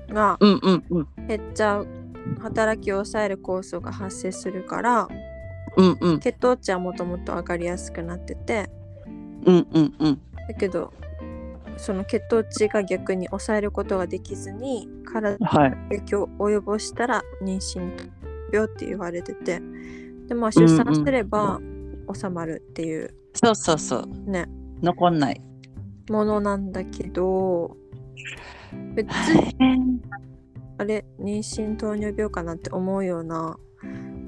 [0.10, 1.28] がうんうんうん。
[1.28, 1.88] 減っちゃう
[2.40, 5.08] 働きを抑える酵素が発生するから
[5.76, 8.70] うんうん血糖値はもともと上がりやすくなってて
[9.46, 10.22] うんうんうん。
[10.48, 10.94] だけど
[11.76, 15.72] その血糖値が逆に抑えることができずに体にはい。
[15.90, 17.82] 影響を及ぼしたら妊娠
[18.54, 19.62] 病って言われてて
[20.28, 21.60] でまあ出産すれば
[22.14, 24.08] 収まるっていうそうそうそう。
[24.30, 24.48] ね
[24.82, 25.42] 残んない。
[26.10, 27.78] ものなんだけど
[28.96, 30.02] 別に
[30.78, 33.58] あれ妊娠糖尿病かなって思うような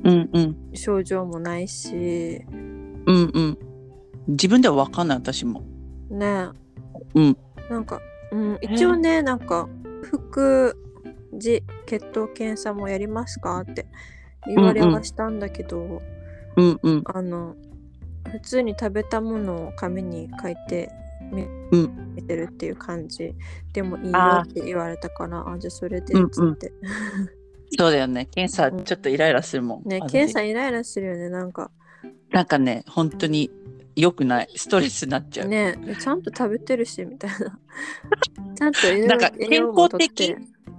[0.03, 0.55] うんうん。
[0.73, 2.45] 症状もないし
[3.05, 3.57] うんうん。
[4.27, 5.61] 自分では分かんない、私も。
[6.09, 6.47] ね
[7.15, 7.37] うん。
[7.69, 7.99] なんか、
[8.31, 9.67] うん、一応ねなんか
[10.33, 10.73] 腹
[11.33, 13.87] 時血糖検査もやりますかって
[14.45, 16.01] 言われはしたんだけど、
[16.55, 17.03] うんうん。
[17.05, 17.55] あの
[18.31, 20.91] 普通に食べたものを紙に書いて
[21.31, 23.33] 見,、てるっていう感じ。
[23.73, 26.27] でもいいよって言われたからあじゃあそれでうんうん。
[26.27, 26.71] っつって、
[27.77, 28.27] そうだよね。
[28.27, 29.89] 検査ちょっとイライラするもん。
[29.89, 30.11] ね私。
[30.11, 31.71] 検査イライラするよねなんか。
[32.31, 33.51] なんかね、本当に
[33.95, 34.49] 良くない。
[34.55, 35.47] ストレスになっちゃう。
[35.47, 37.37] ねちゃんと食べてるしみたいな。
[38.55, 39.89] ちゃんとなんか健康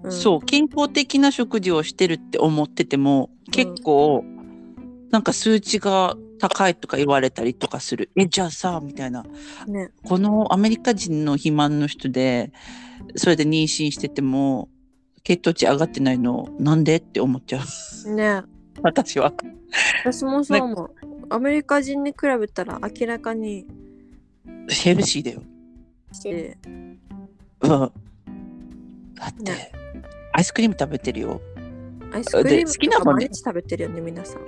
[0.05, 0.13] うん。
[0.13, 4.25] そう、健康的な食事をしてるって思ってても、結構、
[5.11, 6.17] なんか数値が
[6.49, 8.11] 高いとか言われたりとかする。
[8.17, 9.25] え、じゃあさ、みたいな。
[9.67, 12.53] ねこのアメリカ人の肥満の人で、
[13.17, 14.69] それで妊娠してても、
[15.23, 17.63] 血糖値上がってないの、なんでって思っちゃ
[18.07, 18.15] う。
[18.15, 18.43] ね
[18.83, 19.33] 私は。
[20.05, 20.95] 私もそう思う
[21.31, 23.67] アメリカ人に比べたら明らかに
[24.69, 25.43] ヘルシーだよ。
[26.13, 27.01] しうん。
[27.63, 27.91] だ
[29.29, 29.73] って、ね
[30.35, 31.41] アイスクリーム食べてるよ。
[32.13, 34.43] アイスクリームで好きなも食べてるよね皆さん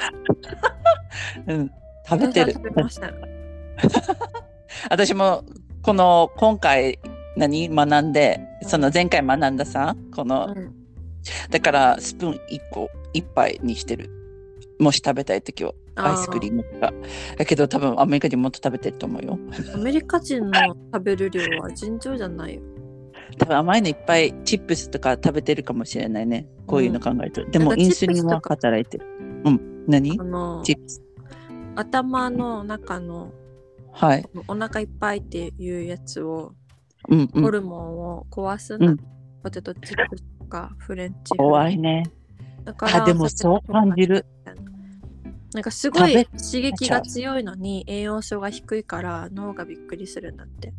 [1.46, 1.70] うん。
[2.08, 2.52] 食べてる。
[2.52, 3.12] 食べました
[4.90, 5.44] 私も
[5.82, 6.98] この今回
[7.36, 10.74] 何学んでその前回学んださこの、うん。
[11.50, 12.38] だからスプーン1
[12.72, 14.10] 個1杯にしてる。
[14.78, 16.92] もし食べたい時はアイスクリームとか。
[17.36, 19.38] だけど多分アメリカ人もっと食べてると思うよ。
[19.74, 20.52] アメリカ人の
[20.92, 22.62] 食べる量は尋常じゃないよ。
[23.38, 26.46] 多分甘いのいっぱいチップスとか食べてるかもしれないね。
[26.66, 27.82] こういうの考えると、でもなんか。
[27.84, 29.06] インスリンは働いてる。
[29.44, 29.84] うん。
[29.88, 30.10] 何？
[30.64, 31.05] チップス
[31.76, 33.32] 頭の中の
[33.92, 34.28] はい。
[34.46, 36.54] お腹いっぱいっていうやつを、
[37.08, 37.42] うんうん。
[37.42, 39.00] ホルモンを壊すんだ、うん
[39.42, 42.02] ポテトチップスとかフレンチ怖いね。
[42.64, 44.26] だからあでもそう感じる。
[45.54, 45.60] な。
[45.60, 50.74] んかすごい刺激が強いのに栄養素が低いから脳がびっくりするんだって、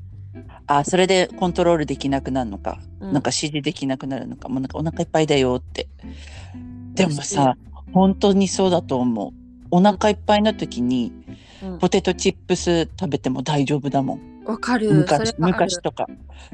[0.68, 2.82] あそれでコントロールできなくなるのか。
[3.00, 3.14] うん。
[3.14, 5.88] なんか指示できなくなるのか、もうなんかお腹いっぱいだよって。
[6.94, 7.56] でもさ、
[7.94, 9.37] 本当にそうだと思う。
[9.72, 11.12] お腹いっぱいの時に
[11.64, 14.44] うんポテトチップス食べても大丈夫だもん。
[14.46, 16.08] わかる昔昔とか。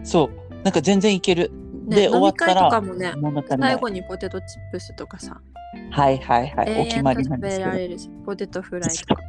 [0.04, 0.64] そう。
[0.64, 1.52] なんか全然いける。
[1.86, 3.14] ねで、終わったら、かもね。
[3.60, 5.42] 最後にポテトチップスとかさ、
[5.92, 6.72] はいはいはい。
[6.72, 7.72] お永決まりなんですけど。
[7.72, 9.22] べられるしポテトフライとか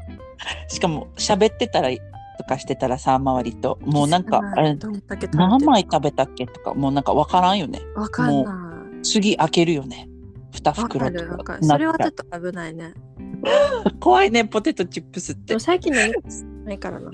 [0.68, 4.77] しかも喋ってたらとかしてたらさ、周りと、もうなんか、あれ、
[5.33, 7.81] 何枚食べたっけとか、もうなんかわからんよね。
[7.94, 8.53] わかんな
[9.01, 10.09] い次開けるよね。
[10.55, 11.59] 二わか袋るわとか。
[11.61, 12.95] それはちょなっっと危ないね。
[13.85, 15.59] た 怖いね、ポテトチップスって。
[15.59, 15.99] 最近の
[16.64, 17.11] ないからな。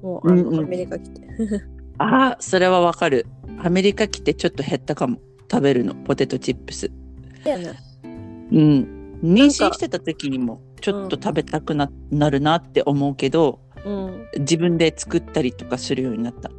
[0.00, 1.26] もうあの、うんうんアメリカ来て。
[1.98, 3.26] ああ、それはわかる。
[3.62, 5.18] アメリカ来てちょっと減ったかも。
[5.50, 6.90] 食べるの、ポテトチップス。
[7.44, 7.74] だよね。
[8.02, 9.20] うん。
[9.22, 14.26] 妊娠してた時にもちょっと食べたくな,、なるなって思うけど、うん。
[14.38, 16.50] 自分で作ったりとかするようになった。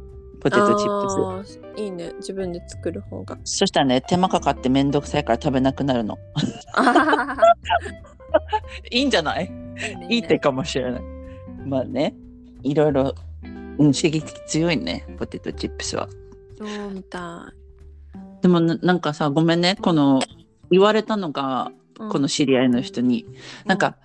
[0.46, 1.60] ポテトチップス。
[1.76, 2.12] いいね。
[2.18, 3.36] 自分で作る方が。
[3.42, 6.18] そしたらね、手間かかってめんどくさいから食べなくなるの。
[6.74, 7.36] あ
[8.92, 9.48] いいんじゃない？
[9.48, 11.02] ーいいねいい手かもしれない。
[11.66, 12.14] まあね、
[12.62, 13.14] いろいろ、
[13.78, 16.08] うん、刺激強いね、ポテトチップスは。
[16.56, 17.52] そうみた
[18.40, 20.20] でもななんかさ、ごめんね、この
[20.70, 21.74] 言われたのが、い。
[22.02, 23.24] うんこの知り合いの人に、
[23.64, 23.96] なん、か、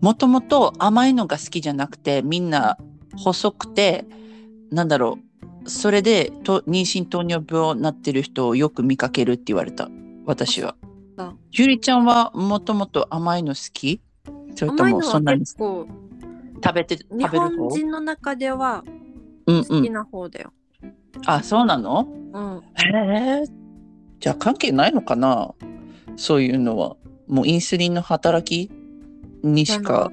[0.00, 2.78] もともと甘いのが好きじゃなくて、みんな
[3.16, 4.04] 細くて、
[4.70, 5.29] なんだろう、
[5.66, 9.88] それでと妊娠糖尿病になってる人をよく見かけるって言われた、
[10.26, 10.74] 私は
[11.16, 11.34] あ。
[11.52, 14.00] ゆりちゃんはもともと甘いの好き？
[14.56, 15.86] それと甘いのはもそんなに結構
[16.62, 17.48] 食べて、食べ日る方？
[17.56, 18.84] 本人の中では
[19.46, 19.90] うんうん好き。
[19.90, 20.52] な方だよ。
[21.26, 22.08] あ、そうなの？
[22.32, 22.62] うん。
[22.74, 23.46] へえ。
[24.18, 25.54] じゃあ関係ないのかな？
[26.16, 26.96] そういうのは。
[27.28, 28.72] もうインスリンの働き
[29.44, 30.10] にしか。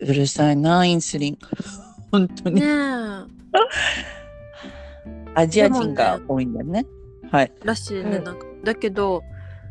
[0.00, 1.38] うるさいな、インスリン。
[2.10, 2.60] 本当に。
[2.60, 2.68] ねえ。
[5.34, 6.86] アジア人が多いんだよね。
[7.30, 7.52] はい。
[7.64, 9.22] らしいね、うんなんかだけど、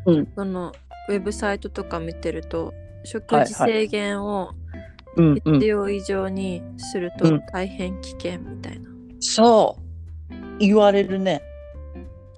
[0.06, 0.72] うんその
[1.08, 2.72] ウェブサイトとか見てると
[3.04, 4.50] 食はい事制限を。
[5.16, 8.88] 必要以上にするとうん大変危険みたいな。
[9.18, 9.76] そ
[10.30, 10.58] う。
[10.60, 11.42] 言われるね。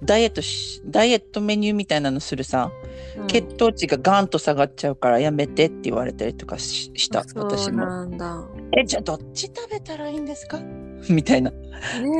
[0.03, 2.71] ダイエットし、ダイエットメニューみたいなのするさ、
[3.17, 7.85] うん血糖値がガーンと下がっちゃうからやめてって言われたりとかしした、そう私も。
[7.85, 8.43] なんだ。
[8.75, 10.59] え、じゃあどっち食べたらいいんですか？
[11.09, 11.51] みたいな。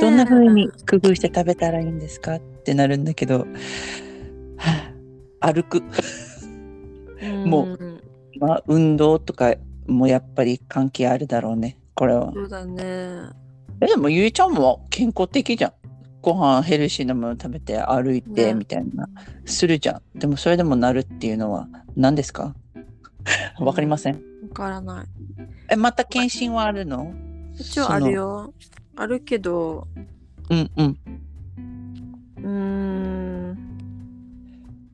[0.00, 3.46] どんな風に工夫して食べたらいいんですかってなるんだけど、
[4.56, 4.92] は
[5.40, 5.82] あ歩く、
[7.46, 8.00] もうん
[8.40, 9.54] まあ、運動とか
[9.86, 12.32] もやっぱり関係あるだろうね、これは。
[12.34, 12.82] そうだね。
[13.80, 15.72] え、でもゆいちゃんも健康的じゃん。
[16.22, 19.08] ご飯ヘルシーなもの食べて歩いてねみたいな、
[19.44, 20.18] するじゃん。
[20.18, 22.54] でもそれでもなるっていうのは何ですか？
[23.58, 24.14] わかりません。
[24.14, 24.20] わ
[24.54, 25.06] からない。
[25.70, 27.12] え、また検診はあるの？
[27.58, 28.52] 一応あるよ。
[28.96, 29.86] あるけど、
[30.50, 30.98] うんうん。
[32.36, 32.48] うー
[33.52, 33.58] ん。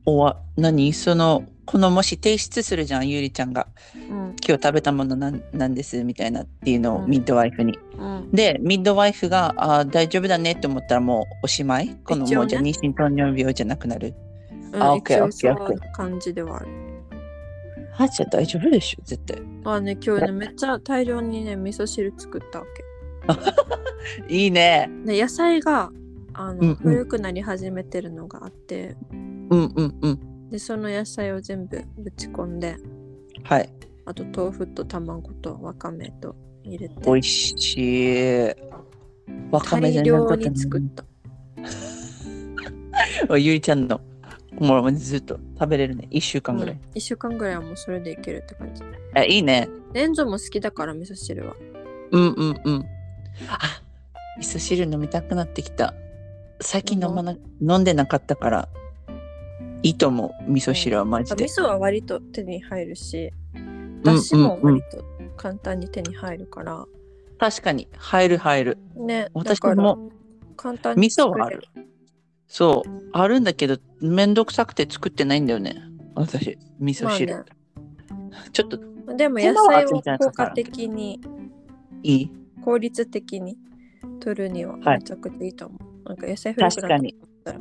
[0.05, 0.93] おわ、何？
[0.93, 3.67] その、このもし提出するじゃん、ゆりちゃんが。
[3.95, 4.35] うん。
[4.47, 7.77] 今日食べたものなんなんですみたいなっていうのをうんミッドワイフに。
[7.97, 8.31] うん。
[8.31, 11.95] で、ミッドワイフがあー大丈夫だねって思ったらもうおしまい？
[12.03, 14.15] このねもうじゃあ妊娠糖尿病じゃなくなる？
[14.73, 16.67] うんあオッケー一応オッケーオッケーそういう感じではある。
[17.99, 19.41] はーちゃん大丈夫でしょ絶対。
[19.65, 22.65] あね、今日ね、めっちゃ大量にね、味噌汁作ったわ
[24.27, 24.33] け。
[24.33, 24.89] いいね。
[25.05, 25.91] で野菜が
[26.33, 30.49] あの、うんうん古くなり始めてるのがあってうんうんうん。
[30.49, 32.77] でその野菜を全部ぶち込んで
[33.43, 33.69] はい。
[34.05, 38.45] あと豆腐と卵とわかめと入れて美味しい。
[39.51, 41.03] わかめ大全然量取ってに作った
[43.27, 43.99] ないゆりちゃんの。
[44.59, 46.07] もうずっと食べれるね。
[46.11, 46.77] 1週間ぐらい。
[46.95, 48.83] 1週間ぐらいはもうそれでいけるって感じ
[49.15, 49.69] あいいね。
[49.93, 51.55] レンゾも好きだから味噌汁は
[52.11, 52.85] うんうんうん。
[53.47, 53.81] あ
[54.37, 55.93] 味噌汁飲みたくなってきた。
[56.61, 58.69] 最近飲まな、飲んでなかったから。
[59.81, 60.51] いいと思う。
[60.51, 61.45] 味噌汁はマジで。
[61.45, 63.31] 味噌は割と手に入るし
[64.03, 65.03] だしも割と
[65.37, 66.85] 簡単に手に入るから、
[67.37, 67.87] 確かに。
[67.97, 68.77] 入る入る。
[68.95, 70.09] ね私も
[70.57, 71.61] 簡単に味噌はある。
[72.49, 73.09] そう。
[73.13, 75.81] あるんだけど、めんどくさくて作ってないんだよね。
[76.15, 77.33] 私、味噌汁。
[77.33, 77.59] まあね
[78.51, 78.77] ちょっと
[79.15, 81.19] でも野菜を効果的に
[82.03, 82.31] いい？
[82.63, 83.57] 効率的に
[84.19, 86.09] 取るにははいめちゃくちゃいいと思う。
[86.09, 87.59] なんか野菜古くなっ確かにたら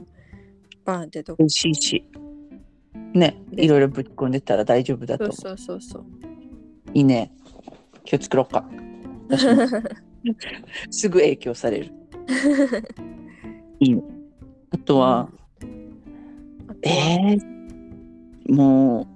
[0.85, 2.05] バーンってどこ美味しいし。
[3.15, 5.37] ね、でいろいろぶち込んでたら大丈夫だと思う。
[5.37, 6.05] そうそうそうそう。
[6.95, 7.33] いいね。
[8.11, 8.69] 今日作ろうか。
[10.91, 11.93] すぐ影響される。
[13.81, 14.03] いいね。
[14.71, 15.29] あとは、
[16.83, 19.07] えー、もう、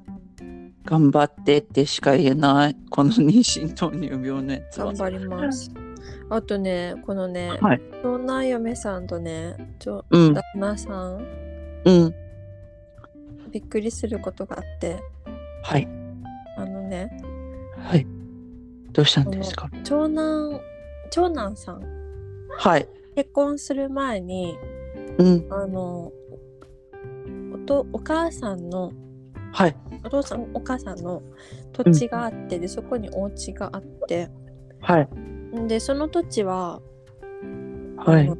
[0.85, 2.77] 頑張ってってしか言えない。
[2.91, 4.97] この妊娠糖尿病のやつは頑。
[4.97, 5.71] 張ります。
[6.29, 7.81] あとね、このね、はい。
[8.03, 11.25] 長男嫁さんとね、ちょうん、旦那さん、
[11.85, 12.15] うん。
[13.53, 14.99] びっくりすることがあって、
[15.62, 15.87] はい。
[16.57, 17.11] あのね、
[17.79, 18.07] はい。
[18.93, 19.71] どうしたんですか？
[19.85, 20.61] 長男、
[21.11, 21.83] 長男さん、
[22.59, 22.88] はい。
[23.15, 24.57] 結婚する前に、
[25.18, 25.46] うん。
[25.51, 26.12] あの、
[27.55, 28.92] おとお母さんの
[29.53, 29.77] はい。
[30.05, 31.22] お父さんお母さんの
[31.72, 34.31] 土地があって、でそこにお家があって
[34.81, 35.09] はい。
[35.68, 36.81] でその土地は、
[37.98, 38.33] はい。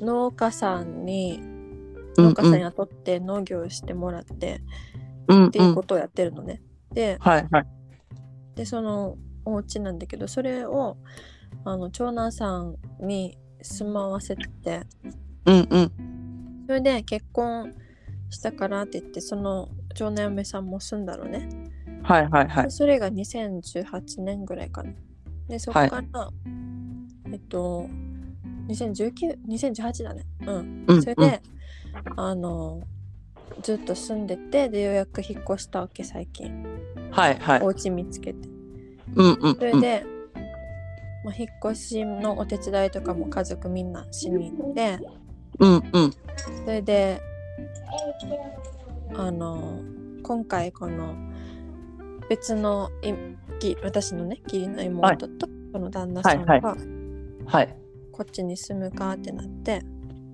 [0.00, 1.40] 農家さんに
[2.16, 4.60] うん農家さん雇って農業してもらって、
[5.28, 5.46] うん。
[5.46, 6.60] っていうことをやってるのね。
[6.92, 7.48] ではい。
[7.50, 7.66] はい。
[8.56, 10.96] でそのお家なんだけどそれを
[11.64, 14.82] あの長男さんに住まわせてて
[15.46, 15.68] うん。
[15.70, 15.92] うん。
[16.66, 17.74] それで結婚
[18.30, 21.48] したからって言ってその長男嫁さんも住んだのね。
[22.02, 22.28] はい。
[22.28, 22.48] はい。
[22.48, 22.70] はいで。
[22.70, 24.92] それが2018年ぐらいかな。
[25.48, 26.30] で、そこから、
[27.32, 27.86] えっと、
[28.68, 30.24] 2019、2018だね。
[30.46, 30.84] うん。
[30.88, 31.42] うんそれで、
[32.16, 32.82] あの、
[33.62, 36.64] ずっと住んでて、で、ようやく引っ越したわけ、最近。
[37.10, 37.38] はい。
[37.38, 37.66] はいお。
[37.66, 38.48] 家見つけて。
[39.14, 39.38] うん。
[39.40, 39.54] うん。
[39.56, 40.06] それで、
[41.24, 44.98] まあ、引っ越しのお手伝いとかも家族みんなしに行って、
[45.58, 45.82] うん。
[45.92, 46.12] うん。
[46.64, 47.20] それで、
[49.14, 49.80] あの、
[50.22, 51.14] 今回この
[52.28, 53.12] 別のい
[53.58, 56.76] き私のね義理の妹とその旦那さんが、はいは
[57.44, 57.76] はい。
[58.12, 59.82] こっちに住むかってなって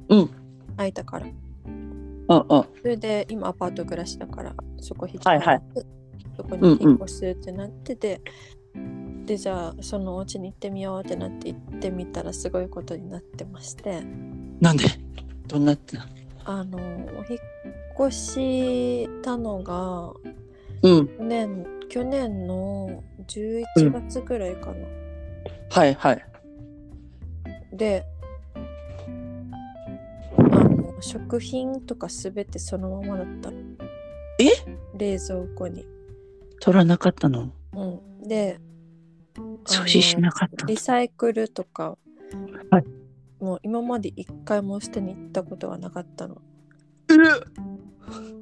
[0.08, 0.30] うん。
[0.76, 2.26] 空いたからうん。
[2.26, 2.46] うん。
[2.46, 5.62] それで今アパート暮らしだからそこ引きはいはい
[6.36, 8.20] そこに引っ越すってなってて、
[9.26, 14.02] でじゃあそのお家に行ってみようってなって行ってみたらすごいことになってまして
[14.60, 14.84] なんで？
[15.48, 16.06] どんなってな
[16.44, 16.78] あの
[17.28, 17.40] 引っ
[18.08, 20.12] 越したのが
[20.82, 21.08] うん。
[21.08, 24.86] 去年去年の11月ぐらいかな、
[25.70, 25.94] はい。
[25.94, 26.24] はい。
[27.72, 28.04] で
[30.36, 33.56] あの食品とかすべてそのままだったの。
[34.38, 34.50] え？
[34.96, 35.86] 冷蔵庫に、
[36.60, 37.50] 取らなかったの？
[37.74, 37.84] う
[38.24, 38.60] ん、で
[39.64, 41.96] 掃除しなかったリサイクルとか、
[42.70, 42.84] はい
[43.40, 46.42] もう今まで一回も捨てに行ったことはなかったの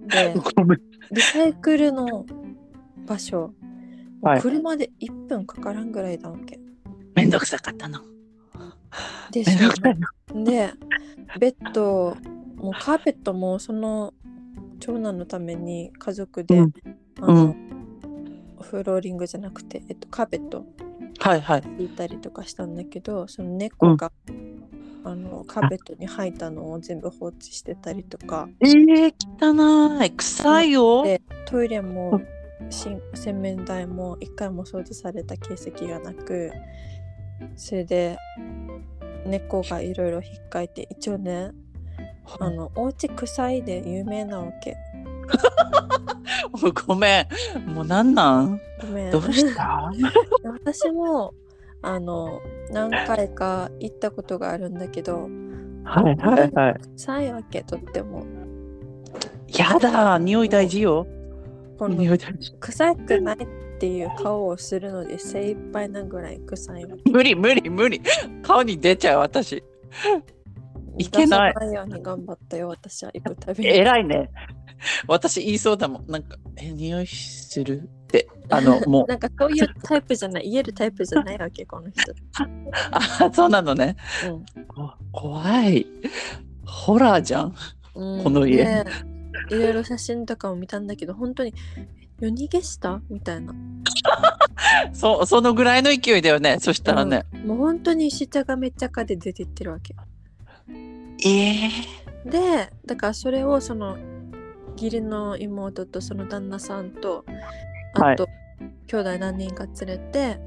[0.09, 0.81] でごめん。
[1.13, 2.25] リサイクルの
[3.07, 3.53] 場所、
[4.23, 6.59] はい車で1分かからんぐらいだわけ
[7.15, 8.01] めんどくさかったの。
[9.31, 10.09] でめんどくさいな。
[10.45, 10.73] で
[11.39, 12.17] ベッド
[12.57, 14.15] もうカーペットもその
[14.81, 16.73] 長男のために家族で、うん
[17.21, 17.57] あの
[18.59, 20.67] うフローリングじゃなくて、えっと、カーペット
[21.19, 21.63] はいはい。
[21.79, 24.13] 引いたりとかしたんだけどその猫が、
[25.07, 28.49] あのカーペットに入ったのを全部放置してたりとか。
[28.61, 30.11] えー、汚い。
[30.11, 31.05] 臭いよ。
[31.05, 32.21] でトイレも
[32.71, 33.01] 洗
[33.41, 36.51] 面台も一回も掃除された形跡がなく
[37.55, 38.17] それで
[39.27, 41.53] 猫がいろいろ引っかいて一応ね
[42.41, 44.77] あのお家臭いで有名なわけ。
[46.87, 47.29] ごめ
[47.67, 47.73] ん。
[47.73, 48.61] もうなんなん？
[48.81, 49.11] ごめん。
[49.13, 49.91] どうした？
[50.43, 51.33] 私も
[51.83, 52.41] あの
[52.71, 55.29] 何回か行ったことがあるんだけど
[55.85, 56.81] はいはいはい。
[56.97, 58.27] 臭いわけとっても。
[59.57, 61.07] やだ匂い大事よ。
[61.79, 62.53] この匂い大事。
[62.59, 68.03] 臭くないっていう顔をするので精一杯なぐらい臭いわ無理無理無理。
[68.43, 69.63] 顔に出ちゃう私。
[70.99, 71.55] いけない。
[71.55, 73.69] ないように頑張ったよ私は行くたびに。
[73.71, 74.29] 偉いね。
[75.07, 76.07] 私言いそうだもん。
[76.11, 77.89] なんかえ匂いする？
[78.07, 79.07] ってあのもう。
[79.11, 82.13] なんかそういうタイプじゃない言えるタイプじゃないわけこの人、
[82.93, 83.97] あそうなのね。
[84.69, 85.87] こ怖い。
[86.65, 87.55] ホラーじゃん。
[87.95, 88.65] うんこの家。
[88.65, 88.85] ね
[89.51, 91.55] いろいろ写真とかも見たんだけど本当に
[92.21, 93.01] 夜逃げした？
[93.11, 93.55] みたいな。
[94.93, 97.47] そそのぐらいの勢いだよねそしたらね、うん。
[97.49, 99.95] もう本当にしちゃがめっちゃかで出てってるわけ。
[101.25, 101.71] ええ。
[102.25, 103.97] でだからそれをその
[104.73, 107.25] 義理の妹とその旦那さんと
[108.01, 108.15] はい。
[108.15, 108.29] あと、
[108.87, 110.41] 兄弟何人か連れて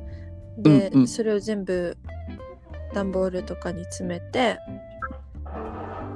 [0.57, 1.07] で、うんうん。
[1.07, 1.97] それを全部
[2.93, 4.57] 段ボールとかに詰めて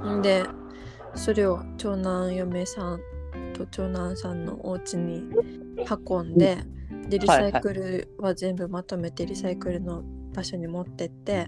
[0.05, 0.45] んで
[1.15, 2.99] それを長男嫁さん
[3.53, 5.23] と長男さんのお家に
[6.09, 6.57] 運んで、
[7.07, 10.03] でリサイクルは全部まとめてリサイクルの
[10.34, 11.47] 場所に持ってって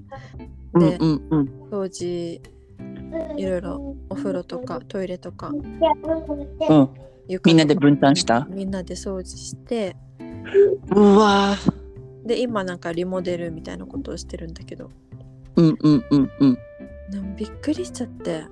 [0.74, 1.70] うんでうんうん。
[1.72, 2.42] 掃除
[3.38, 5.50] いろいろお風呂とかトイレとか。
[5.50, 5.80] うん。
[6.62, 6.90] 床
[7.44, 8.48] みんなで分担した？
[8.50, 9.96] みんなで掃除して。
[10.92, 11.56] うわ。
[12.26, 14.92] で今なんかリモデルみたいなことをしてるんだけど。
[15.56, 16.58] うんうんうんうん。
[17.36, 18.44] びっくりしちゃって。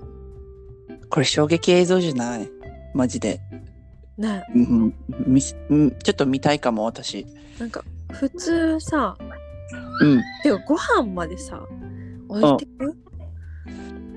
[1.10, 2.50] これ衝撃映像じゃない？
[2.94, 3.40] マジで、
[4.16, 4.44] ね。
[4.54, 4.94] うん
[5.26, 7.26] みちょっと見たいかも私。
[7.58, 9.16] なんか普通さ
[10.00, 10.20] うん。
[10.42, 11.62] てかご飯までさ
[12.28, 12.96] 置いてく？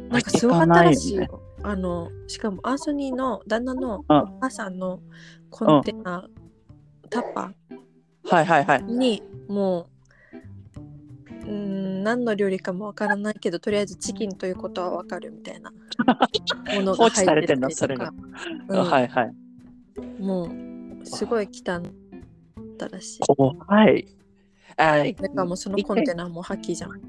[0.10, 1.42] なんかすごかったらしいよ。
[1.64, 4.18] あのしかもアンソニーの旦那のうん。
[4.18, 5.00] お母さんの
[5.50, 6.28] コンテナ、
[7.10, 7.52] タッパ
[8.24, 8.80] はいはいはい。
[8.80, 9.90] ーにも
[11.46, 15.72] ううーん何の料理かもわからないけどとりあえずチキンということはわかるみたいな
[16.74, 18.14] もの 放置されてんの入ってたりとか。
[18.70, 18.84] うん。
[18.84, 19.36] はいはい。
[20.22, 21.82] もうすごい汚かっ
[22.78, 23.20] たらしい。
[23.26, 24.08] 怖い。
[24.76, 27.02] あだからもうそのコンテナも破棄じゃん。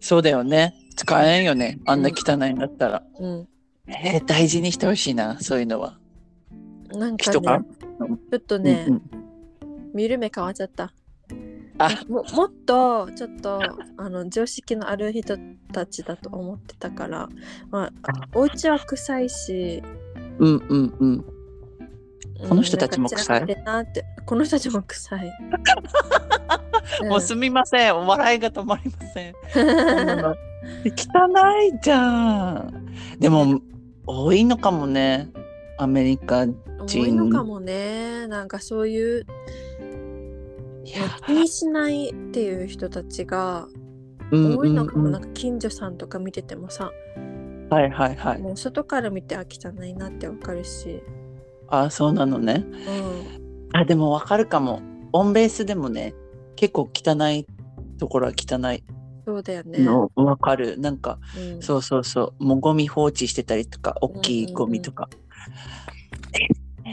[0.00, 0.74] そうだよね。
[0.96, 1.78] 使えんよね。
[1.86, 3.48] あんな汚いんだったら、うん。
[3.90, 5.98] えー大事にしてほしいなそういうのは。
[6.92, 7.40] なんかね、ちょ
[8.36, 9.02] っとね、うんうん。
[9.94, 10.92] 見る目変わっちゃった。
[11.78, 11.90] あ。
[12.08, 13.60] ももっとちょっと
[13.96, 15.36] あの常識のある人
[15.72, 17.28] たちだと思ってたから、
[17.70, 19.82] まあ、お家は臭いし、
[20.38, 21.12] うんうんうん。
[21.16, 21.24] うん
[22.48, 23.56] この人たちも臭い？
[24.24, 25.32] この人たちも臭い。
[27.06, 27.96] もうすみません。
[27.96, 29.34] お笑いが止まりません。
[30.86, 31.28] 汚
[31.68, 32.86] いじゃん。
[33.18, 33.60] でも
[34.06, 35.30] 多いのかもね。
[35.78, 38.26] アメリカうん多いのかもね。
[38.26, 39.26] なんかそういう
[40.84, 40.92] い
[41.26, 43.66] 気にしないっていう人たちが
[44.30, 45.06] うん多いのかも。
[45.06, 46.90] うんなんか近所さんとか見ててもさ、
[47.70, 48.38] はいはいはい。
[48.42, 51.02] もう外から見てあ汚いなってわかるし。
[51.68, 52.64] あそうなのね。
[52.66, 53.78] うん。
[53.78, 54.82] あでもわかるかも。
[55.12, 56.14] オンベースでもね
[56.56, 57.46] 結構汚い
[57.98, 58.84] ところは汚い
[59.30, 59.78] そうだよね。
[59.78, 61.62] のわかる、なんかうん。
[61.62, 62.44] そうそうそう。
[62.44, 65.08] もうゴミ放置してたりとか大きいゴミとか、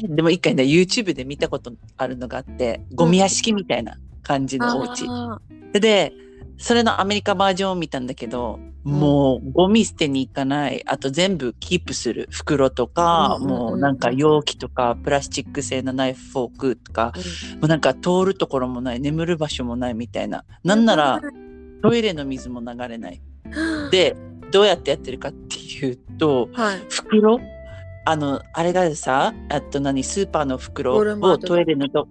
[0.04, 5.42] でも一回ね YouTube で見たことあるのがあってゴミ屋敷みたいな感じのお家、あ
[5.74, 6.14] で
[6.60, 10.82] それのアメリカバージョンを見たんだけど、もうゴミ捨てに行かない。
[10.88, 12.28] あと全部キープする。
[12.32, 17.12] 袋とか、うんうんうんもうなんか容器とかプラスチック製のナイフフォークとか。
[17.14, 19.00] ーもうなんか通るところもない。
[19.02, 20.46] 眠る場所もないみたいな。
[20.64, 21.22] なんなら
[21.82, 23.22] トイレの水も流れない。
[23.52, 24.16] うんで
[24.52, 26.80] どうやってやってるかっていうとはい。
[26.90, 27.40] 袋？
[28.06, 30.04] あのあれがさあと何？
[30.04, 32.08] スーパーの袋をトイレのと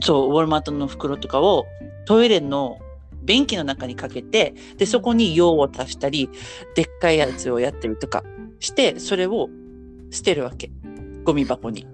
[0.00, 1.66] そうウォルマートの袋とかを
[2.06, 2.78] トイレの
[3.22, 6.30] 便器の中にかけてでそこに用を足したり
[6.74, 8.24] でっかいやつをやったりとか
[8.60, 9.50] してそれを
[10.10, 10.70] 捨てるわけ。
[11.24, 11.86] ゴミ箱に。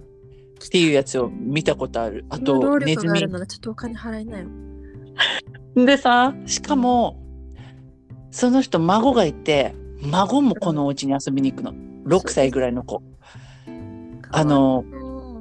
[0.64, 2.24] っていうやつを見たことある。
[2.30, 3.18] あとネズミ。
[3.18, 4.46] ちょっとお金払いなよ。
[5.76, 7.20] でさしかも
[8.30, 9.74] その人孫がいて
[10.10, 11.72] 孫もこのお家に遊びに行くの。
[12.04, 13.02] 6歳ぐらいの子。
[14.30, 14.84] あの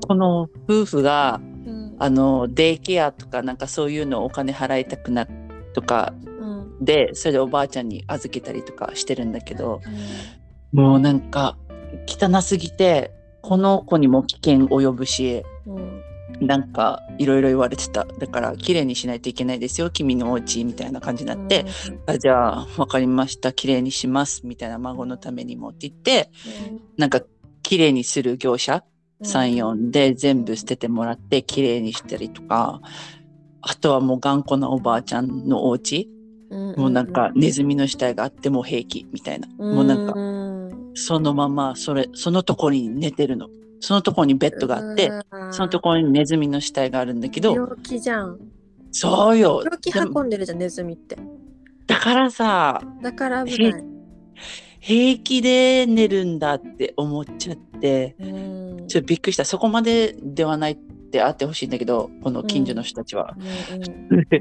[0.08, 5.26] この夫婦がうん、あのデイケアとかなんかそういうのをお金払いたくな
[5.74, 6.46] とかう
[6.82, 6.86] ん。
[6.86, 9.82] でそれでおばあちゃんに預けたりとかしてるんだけど
[10.74, 11.58] もうなんか
[12.06, 13.12] 汚すぎて
[13.42, 16.03] この子にも危険及ぶしうん
[16.48, 18.06] なんかいろいろ言われてた。
[18.06, 19.90] だから綺麗にしないといけないですよ。
[19.90, 21.66] 君のお家みたいな感じになって、
[22.06, 23.54] あじゃあ分かりました。
[23.54, 26.32] 綺麗にしますみたいな孫のためにもって言って
[26.98, 27.22] なんか
[27.62, 28.84] 綺麗にする業者
[29.24, 32.82] ？34で全部捨ててもらって綺麗にしたりとか。
[33.66, 36.10] あとはもう頑固なおばあちゃんのお家。
[36.76, 39.48] もうなんかネズミの死体があっても平気みたいな。
[39.48, 40.20] もうなんかか
[40.96, 43.48] そのままそれそのところに寝てるの
[43.84, 45.12] そのところにベッドがあって、
[45.52, 48.40] そのところにネズミの死体があるんだけど、病気じゃん
[48.94, 49.62] そうよ。
[49.62, 51.18] 病気運んでるじゃんネズミって
[51.86, 53.84] だからさ、だから危ない
[54.80, 59.44] 平気で寝るんだって思っちゃって、うんちょっとびっくりした。
[59.44, 60.76] そこまでではないっ
[61.12, 63.36] てあってほしいんだけど、この近所の人たちは。
[63.38, 64.40] うんうんだ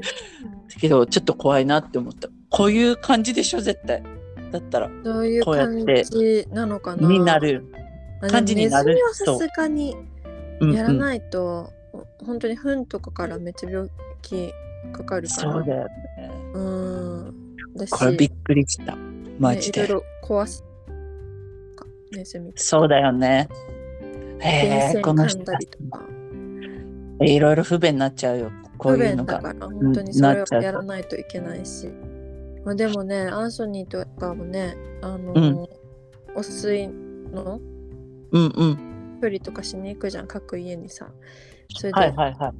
[0.79, 2.29] けど、ちょっと怖いなって思った。
[2.49, 4.03] こういう感じでしょ、絶対。
[4.51, 7.65] だったら、そういう感ってじなのかなになる。
[8.29, 9.95] 感じになるネズミはさすがに
[10.59, 11.71] うんうん、やらないと、
[12.25, 13.89] 本当に糞とかからめっちゃ病
[14.21, 14.53] 気
[14.91, 15.91] かかるからそうだよね。
[16.53, 17.35] うん
[17.89, 18.95] これびっくりした。
[19.39, 19.81] マジで。
[19.81, 20.63] ねいろいろ壊す
[21.75, 23.49] かネズミそうだよね。
[24.39, 25.41] へえ、この人
[27.21, 28.51] いろいろ不便になっちゃうよ。
[28.77, 29.39] こ不ういうのが。
[29.39, 31.87] 便だから本当にそれをやらないといけないし、
[32.63, 35.67] まあ、でもねアンソニーとかもねあの、うん
[36.35, 36.87] お水
[37.31, 37.59] の
[38.33, 39.19] うんうん。
[39.21, 41.09] 処理とかしに行くじゃん各家にさ
[41.69, 42.53] それで、はいはいは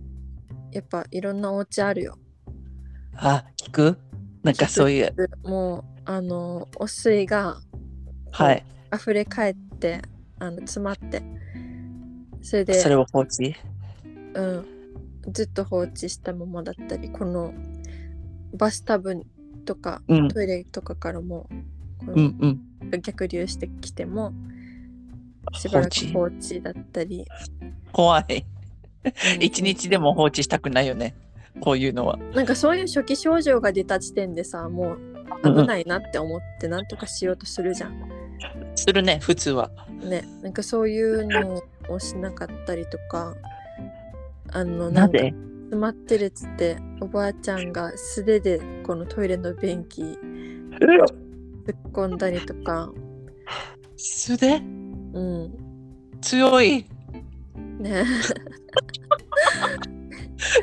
[0.71, 0.75] い。
[0.75, 2.17] やっぱいろんなお家あるよ
[3.17, 3.97] あ、聞く？
[4.43, 5.13] なんかそういう。
[5.43, 7.57] もうあのお水が
[8.31, 8.65] はい。
[8.95, 10.01] 溢れ返って
[10.39, 11.21] あの詰まって
[12.41, 13.55] それでそれを放置？
[14.35, 14.65] うん、
[15.31, 17.53] ずっと放置したままだったりこの
[18.53, 19.21] バスタブ
[19.65, 20.27] とかうん。
[20.29, 21.49] トイレとかからも
[22.07, 22.37] うん
[22.91, 23.01] うん。
[23.01, 24.33] 逆流してきても
[25.53, 27.25] しばらく放置だったり、
[27.91, 28.45] 怖い。
[28.47, 28.53] うん
[29.41, 31.13] 一日でも放置したくないよね。
[31.59, 32.17] こういうのは。
[32.33, 34.97] なんかそういう初期症状が出た時点でさもう
[35.43, 38.09] 危ないなって思ってなんとかしようとするじゃん。
[38.75, 39.69] するね、普通は。
[40.03, 43.35] ねなんかそういうのをしなかったりとか
[44.51, 52.91] あのなんんか詰まってるっつっておばあちゃんが素手でこのトイレの便器突っ込んだりとか
[53.97, 54.82] 素手？
[55.13, 55.53] うん。
[56.21, 56.85] 強い。
[57.79, 58.05] ね。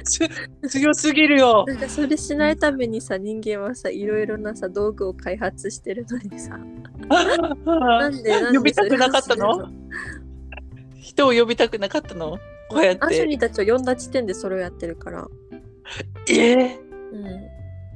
[0.04, 0.28] つ
[0.68, 1.64] 強すぎるよ。
[1.66, 6.58] なんかそれしないためにさ人間はさいろいろなさ道具を開発してるのにさ。
[7.64, 9.70] なんで呼びたくなかったの？
[11.00, 12.38] 人を呼びたくなかったの？
[12.68, 13.26] こうやっアンソて。
[13.26, 15.26] ニーたちを呼んだ時点でそれをやってるから。
[16.28, 16.78] ええ
[17.12, 17.24] うん。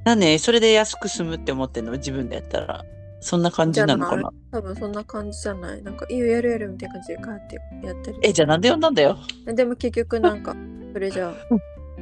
[0.04, 1.92] なんでそれで安く済むって思ってんの？
[1.92, 2.84] 自分でやったら。
[3.26, 4.30] そんな感じなのかな？
[4.52, 9.16] 多分そんな感じじゃないなんかいいよやるやるみたいな感じでガーってやってるえ、じゃあなんで呼んだんだよ？
[9.46, 10.54] でも結局なんか
[10.92, 11.32] それじゃ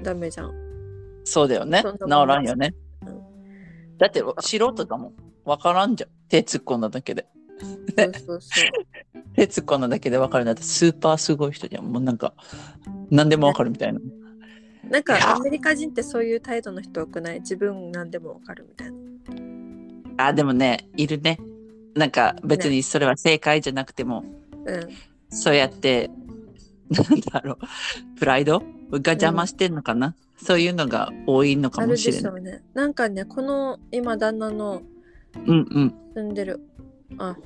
[0.03, 0.53] ダメじゃん
[1.25, 1.83] そうだよね。
[1.83, 2.75] 治らんよね。
[3.07, 3.23] うん
[3.99, 5.12] だって素人だもん。
[5.45, 6.11] わからんじゃん。
[6.29, 7.27] 手突っ込んだだけで。
[7.61, 8.61] そうそうそ
[9.16, 11.85] う 手突っ込んだだけでわかるんだってスーパーすごい人じゃん。
[11.85, 12.35] もうなんか、
[13.11, 14.01] 何でもわかるみたいな。
[14.91, 17.41] なんかアメリカ人ってそういう態度の人多くない？
[17.41, 18.97] 自分なんでもわかるみたいな
[20.16, 21.38] あ、でもね、いるね。
[21.94, 24.24] なんか別にそれは正解じゃなくても、
[24.64, 24.88] うん
[25.28, 26.10] そうやって、
[26.90, 27.58] なんだろう、
[28.18, 28.60] プライド？
[28.90, 32.42] が邪魔してんのかな、そういうのが多いのかもしれない。
[32.42, 34.82] ねなんかねこの今旦那の
[35.46, 35.94] うんうん。
[36.14, 36.60] 住んでる
[37.18, 37.36] あ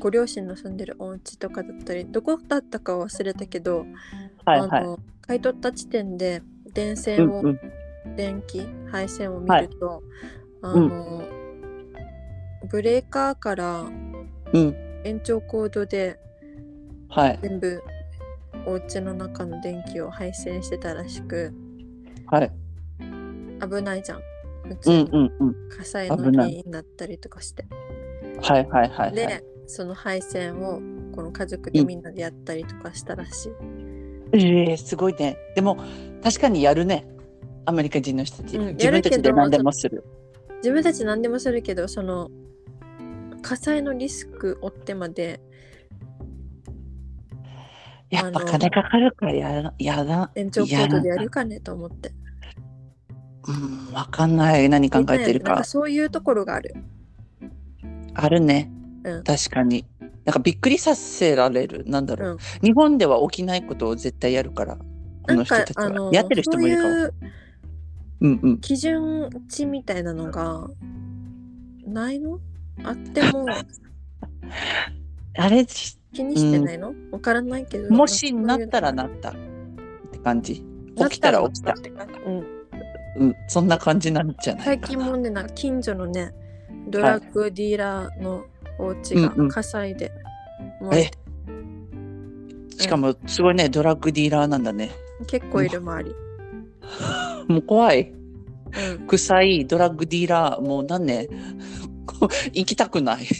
[0.00, 3.86] ご両親の住んでるお家とかだったりどこだったか忘れたけど、
[4.44, 4.70] はいはい。
[4.70, 7.60] あの買い取った時点で電う線を、んうん。
[8.16, 10.00] 電気配線を見ると、
[10.62, 11.24] あの、
[12.66, 13.86] ブレーカーから
[14.52, 14.74] うん。
[15.04, 16.18] 延長コードで
[17.08, 17.38] はい。
[17.42, 17.82] 全部
[18.66, 21.52] お家の中の電気を配線してたらしく
[22.26, 22.52] はい。
[23.60, 24.20] 危ないじゃん
[24.64, 25.30] 普う通に。
[25.78, 27.64] 火災の原因になったりとかして、
[28.42, 29.12] はいはいはい、はい。
[29.12, 30.80] でその配線を
[31.14, 33.52] この家族でみんなでやったりとかしたらしい、
[34.32, 35.36] ええすごいね。
[35.54, 35.78] でも、
[36.22, 37.06] 確かにやるね。
[37.64, 38.56] アメリカ人の人たち。
[38.56, 40.04] うん自分たちで何でもする。
[40.58, 42.28] 自分たち何でもするけどその
[43.46, 45.40] 火災のリスク負ってまで
[48.10, 52.12] やっぱ金かかるからやら、やら、延長コードでやるかねと思って
[53.46, 54.68] うん、わかんない。
[54.68, 55.62] 何考えてるか。
[55.62, 56.74] そういうところがある
[58.14, 58.68] あるね。
[59.04, 59.86] うん確かに。
[60.24, 61.84] なんかびっくりさせられる。
[61.86, 62.32] なんだろう。
[62.32, 64.76] うん日本では起きないことを絶対やるから。
[65.22, 65.84] この人たちは。
[65.84, 67.28] あのやってる人もいるかも。
[68.22, 68.58] うんうん。
[68.58, 70.66] 基準値みたいなのが
[71.86, 72.40] ないの？
[72.84, 73.46] あっても
[75.38, 75.66] あれ、
[76.12, 76.94] 気にしてないの？
[77.10, 79.30] わからないけどもしなったらななった。
[79.30, 79.34] っ
[80.12, 80.64] て感じ。
[80.96, 81.72] 起きたら起きた。
[81.72, 82.14] って感じ。
[82.20, 82.46] うん。
[83.18, 84.80] うん、そんな感じなんじゃない最。
[84.80, 86.34] 近もねなんか近所のね
[86.88, 88.44] ドラッグディーラーの
[88.78, 89.48] お家がうんうん。
[89.48, 90.12] 火災で
[90.80, 91.10] 燃え
[92.76, 94.90] て、しかもすごいね、ドラッグディーラーなんだね。
[95.26, 96.14] 結構いる周り、
[97.48, 98.12] もう怖い。
[98.98, 101.28] うん、臭いドラッグディーラー、もう何年
[102.52, 103.26] 行きたくない。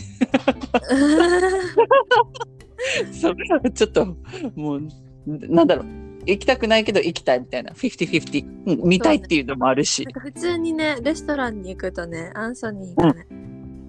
[3.12, 3.36] そう
[3.72, 4.16] ちょっと
[4.54, 4.82] もう
[5.26, 5.86] なんだろう。
[6.26, 7.70] 行きたくないけど行きたいみたいな。
[7.72, 10.04] 50-50、うん、見たいっていうのもあるし。
[10.04, 13.26] なんか普通にねレストランに行くとねアンソニーがね、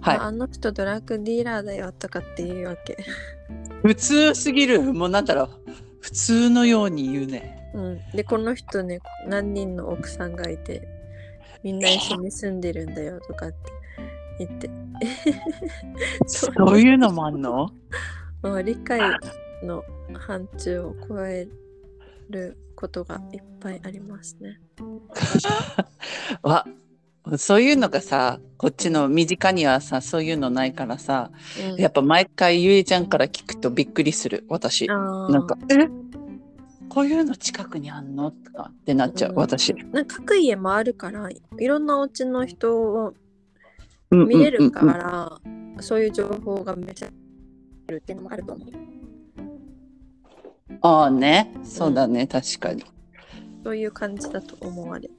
[0.02, 0.18] はい。
[0.18, 2.98] ああの人ドラッグディーラーだよとかっていうわけ、
[3.82, 4.82] 普通すぎる。
[4.94, 5.50] もうなんだろう。
[6.00, 7.58] 普通のように言うね。
[7.74, 10.88] うん、でこの人ね何人の奥さんがいて
[11.64, 13.72] みんな一緒に住んでるんだよとかって
[14.40, 14.70] 言って。
[16.28, 16.80] そう。
[16.80, 17.70] いうのもあんの？
[18.42, 19.00] まあ理解
[19.64, 19.84] の
[20.14, 21.48] 範疇を超え
[22.30, 24.60] ることがいっぱいありますね。
[26.44, 26.66] わ
[27.38, 31.30] そういうのがさこっちの身近にはさそういうのないからさ
[31.72, 31.82] うん。
[31.82, 34.88] やっぱ毎回ゆえちゃんから聞くとびっくりする私。
[34.88, 35.88] なんかえ？
[36.90, 38.32] こういうの近くにあんの？
[38.32, 39.38] とかってなっちゃう、うん。
[39.38, 39.74] 私。
[39.92, 43.14] なんか各家もあるからいろんなお家の人を
[44.10, 45.40] 見見れるから、
[45.82, 47.10] そういう情報がめちゃ
[47.88, 48.70] あるっていうのもあると思う。
[50.82, 51.54] ああね。
[51.64, 52.84] そうだね、確かに。
[53.64, 55.10] そういう感じだと思われ。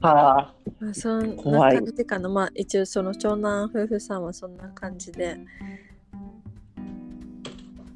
[0.00, 0.54] はあ。
[0.78, 2.28] まあ、そんな感じかな。
[2.28, 5.38] まあ一応その長男夫婦さんはそんな感じで、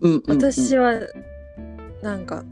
[0.01, 0.95] うんうんうん、私は
[2.03, 2.43] なんか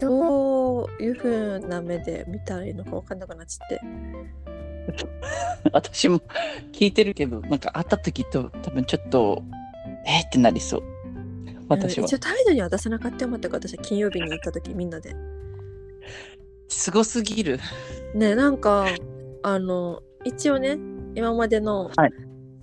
[0.00, 3.80] どういう風な目で見たらいいのか分かんなくなっちゃって。
[5.72, 6.20] 私も
[6.72, 9.42] 聞いてるけどなんか会った時と多分ちょっと
[10.06, 10.82] えーってなりそう。
[11.68, 12.02] 私は。
[12.02, 13.28] うん一応態度には出さなかったよ。
[13.28, 15.14] 思ったから私は金曜日に行った時みんなで。
[16.68, 17.60] すごすぎる。
[18.14, 18.86] ねなんか
[19.42, 20.78] あの一応ね
[21.14, 22.12] 今までのはい。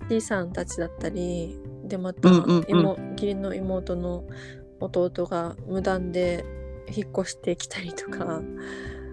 [0.08, 2.64] T さんたちだったりでまた、うんうんうん。
[2.68, 4.24] 妹義理の妹の
[4.80, 6.44] 弟が無断で
[6.88, 8.40] 引っ越してきたりとか、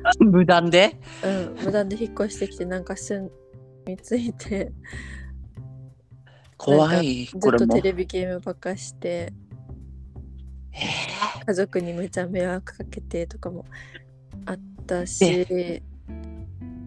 [0.19, 0.99] 無断で？
[1.23, 3.31] うん、無断で引っ越してきてなんか住
[3.87, 4.71] みついて。
[6.57, 7.25] 怖い。
[7.25, 9.33] ずっとテレビゲームばっかして。
[10.75, 10.79] え
[11.45, 13.65] 家族にめちゃ迷惑かけてとかも
[14.45, 15.81] あったし、ー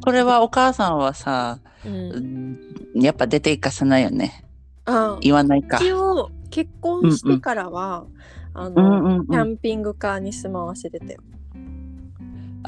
[0.05, 2.53] これはお母さんはさ、う、うん
[2.97, 4.45] ん、やっぱ出ていかさないよね。
[4.87, 5.79] あ言わないか。
[5.79, 8.07] 一応結婚してからは、
[8.55, 11.21] あうの、んうんうんキャンピングカーに住まわせてたよ。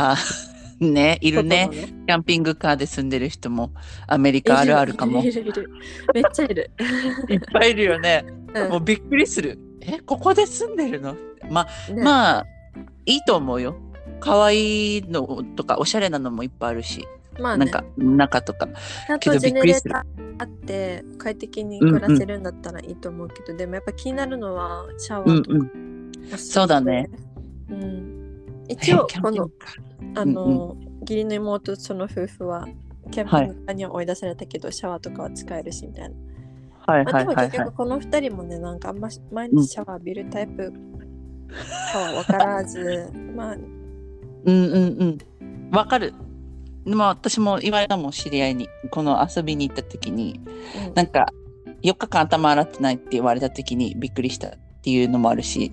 [0.00, 0.16] あ
[0.80, 1.68] ねいるね。
[2.06, 3.72] キャンピングカーで住んでる人も
[4.06, 5.22] アメリカあるあるかも。
[5.24, 5.70] いいるいる。
[6.14, 6.70] めっちゃいる。
[6.78, 8.24] っぱいいるよね。
[8.54, 8.70] うん。
[8.70, 9.58] もうびっくりする。
[9.80, 11.16] えここで住んでるの？
[11.50, 12.02] まあね。
[12.02, 12.46] まあ
[13.06, 13.76] いいと思うよ。
[14.20, 17.06] 可愛いのとかおしゃれなのもいっぱいあるし、
[17.40, 18.68] まあね、なんか中とか。
[19.06, 19.94] ちゃんけどとジェネレびっくりする。
[19.94, 27.08] ーターあって快適に暮らせるんだったらいいと思うけど、でもやっぱ気になるのはシャワうんーとか、うんそうだね。
[27.70, 28.17] うん、
[28.68, 29.50] 一応この
[30.14, 32.66] あの、義理の妹その夫婦は
[33.10, 36.16] キャンピングカーには追い出されたけど、シャワーとかは使えるしみたいな。
[36.86, 37.48] はいまあ、でも結はい。
[37.48, 40.72] はいはい局この二人もねなんかあんまし毎日シャワー浴びるタイプ
[41.92, 43.54] かは分からず、 まあ。
[43.54, 43.64] うん
[44.44, 45.18] うんうん。
[45.70, 46.14] わかる。
[46.84, 50.40] でも私も言われたもん知り合いにこの遊びに行った時に
[50.88, 50.94] うん。
[50.94, 51.32] なんか
[51.82, 54.48] 4日間頭洗ってないって言われた時にびっくりした。
[54.48, 55.72] っていうのもあるし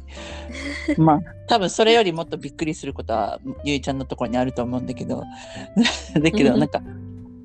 [0.97, 1.19] まあ。
[1.47, 5.23] 多分それよりもっとびっくりすることはゆいちゃんのところにあると思うんだけど
[6.21, 6.81] だけどなんか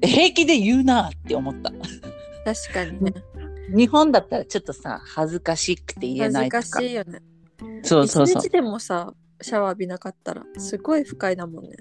[0.02, 1.70] 平気で言うなって思った。
[2.44, 3.14] 確かにね。
[3.68, 6.80] 日本だったらちょっとさ恥ずかしくて言え恥ずかないとか。
[6.80, 7.22] しいよね。
[7.82, 8.48] そうそうそう。
[8.48, 11.76] でもさシャワー浴びなかったらすごい不快だもんね。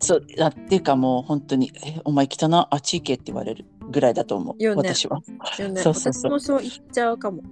[0.00, 4.88] そうあっていうかもう本当に「えお前汚なあっち行け」って言われるぐらいだと思う、よね。
[4.88, 5.20] 私は。
[5.58, 5.80] よね。
[5.82, 6.30] そうそうそう。
[6.30, 7.42] 私もそう言っちゃうかも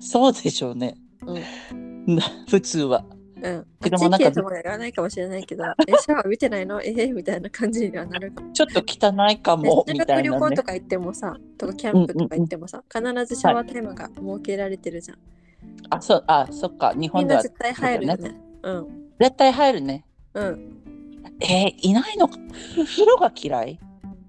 [0.00, 0.96] そうでしょうね、
[2.06, 3.04] な普通は。
[3.40, 3.66] うん。
[3.80, 6.82] けどもなんとも言わないかもしれないけど えシャワー浴びてないの？
[6.82, 8.52] えーみたいな感じにはなるかも。
[8.52, 10.22] ちょっと汚いかもでみたいなね。
[10.24, 15.18] 旅行とか行ってもさとかキャンプとか行ってもさ、必ずシャワータイムが設けられてるじゃん、
[15.90, 16.92] あそうあそっか。
[16.94, 18.40] 日み本ではんな絶対入るよね。
[18.62, 18.86] うん。
[19.20, 20.04] 絶対入るね。
[20.34, 20.74] うん。
[21.40, 23.78] えーいないの風呂が嫌い？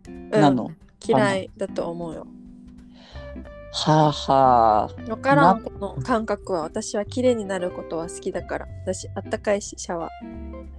[0.07, 0.30] うん。
[0.30, 0.70] なの、
[1.07, 2.28] 嫌いだと思うよ
[3.72, 5.11] はあはあ。
[5.11, 8.67] わからんなこの感覚は私は綺麗になることは好きだから。
[8.84, 10.09] 私あったかいしシャワー。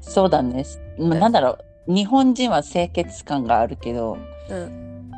[0.01, 0.64] そうだね、
[0.99, 1.95] まあ、なんだろう。
[1.95, 4.18] 日本人は清潔感があるけど
[4.49, 5.11] うん。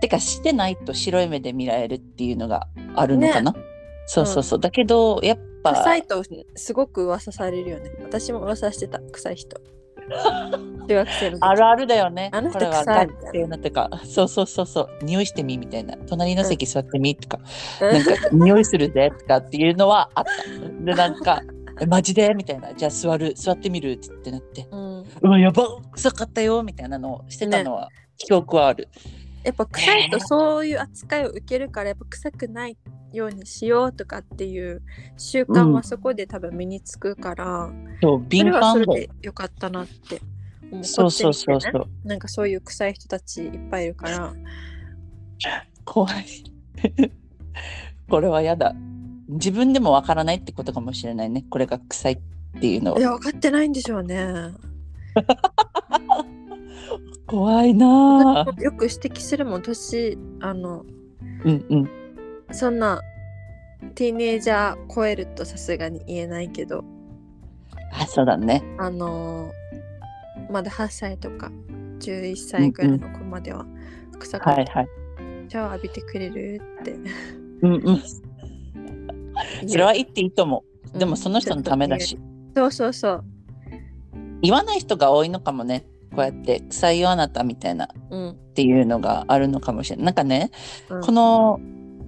[0.00, 3.54] てかしてないと白い目で見られるっていうのがあるのかな、
[4.06, 6.22] そうそうそう、だけどやっぱ臭いと
[6.54, 7.90] すごく噂されるよね。
[8.02, 9.00] 私も噂してた。
[9.00, 9.60] 臭い人
[10.86, 11.42] 中学生の時。
[11.42, 12.30] あるあるだよね。
[12.32, 13.06] あの人臭い。
[13.06, 17.38] 学生のとか、そうそうそうそう、匂いしてみみたいな、隣の席座ってみとか、
[17.80, 17.92] うん。
[17.92, 20.84] なんか匂いするぜとかっていうのはあった。
[20.84, 21.42] で、なんか、
[21.78, 22.32] えマジで？
[22.34, 28.88] みたいな、じゃあ座る、座ってみるってなって、うん、うわ、やば、臭かったよみたいなのをしてたのは、記憶はある。
[29.44, 32.76] やっぱ臭いとそういう扱いを受けるからやっぱ臭くない
[33.12, 34.82] ようにしようとかっていう
[35.16, 37.70] 習慣はそこで多分身につくから、
[38.02, 40.20] そう、そ敏れはそれ感だでよかったなって
[40.82, 41.88] そうそうそうそう。
[42.04, 44.34] なんかそういう臭い人たちいっぱいいるから
[45.84, 46.26] 怖い。
[48.08, 48.74] これはやだ。
[49.28, 51.44] 自分でもわからないってことかもしれないね。
[51.48, 52.98] これが臭いっていうのは。
[52.98, 54.26] いや分かってないんでしょうね
[57.26, 58.60] 怖いなぁ。
[58.60, 60.84] よく指摘するもん年あの
[61.44, 61.90] うんうん。
[62.52, 63.00] そんな
[63.94, 66.84] ティーネイジャー超えるとさすがに言えないけど
[67.92, 68.62] あ、そうだね。
[68.78, 69.50] あの
[70.50, 71.50] まだ8歳とか
[72.00, 73.66] 11歳ぐらいの子までは
[74.18, 74.88] 臭くてはいはい。
[75.48, 76.94] シャワー浴びてくれるって
[77.62, 78.02] うんうん。
[79.68, 80.64] それは言っていいと思
[80.94, 80.98] う。
[80.98, 82.18] でもうんその人のためだし。
[82.54, 83.24] そうそうそう
[84.42, 85.86] 言わない人が多いのかもね。
[86.14, 90.04] こうやって臭いよあなたみたいなっうん、ていうのがあるのかもしれない。
[90.06, 90.50] なんかね、
[90.88, 91.60] うん、この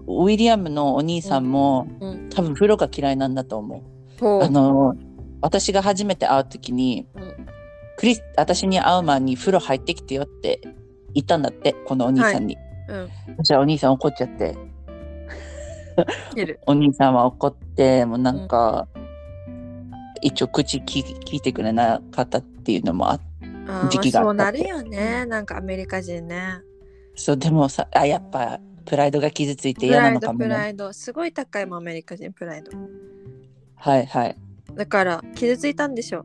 [0.07, 3.83] ウィリアムのお兄さんも、うん多分風呂が嫌いなんだと思
[4.21, 4.43] う。
[4.43, 4.95] あの
[5.41, 7.47] 私が初めて会う時に、うん
[7.99, 10.61] クリス私に会う前に風呂入ってきてよって
[11.15, 12.57] 言ったんだってこのお兄さんに。
[12.89, 13.09] うん。
[13.39, 14.57] そしたらお兄さん怒っちゃって。
[16.67, 18.87] お兄さんは怒ってもうなんか、
[20.23, 23.25] 一応口聞聞いてくれなかったっていうのもあって
[23.91, 25.27] 時期があったそうなるよね。
[25.27, 26.61] なんかアメリカ人ね。
[27.17, 30.49] そうでもさあやっぱプライドが傷ついてプ嫌なのかもね。
[30.49, 30.93] ライド。
[30.93, 32.71] すごい高いもんアメリカ人プライド。
[33.75, 34.37] はいはい。
[34.75, 36.25] だから傷ついたんでしょ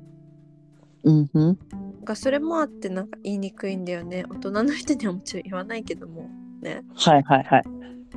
[1.04, 1.46] うんうん。
[1.46, 1.58] なん
[2.06, 4.26] かそれもあってなんか言いにくいんだよね。
[4.30, 6.30] 大人の人にはもちろん言わないけども。
[6.62, 6.84] ね。
[6.96, 7.64] はいはいはい。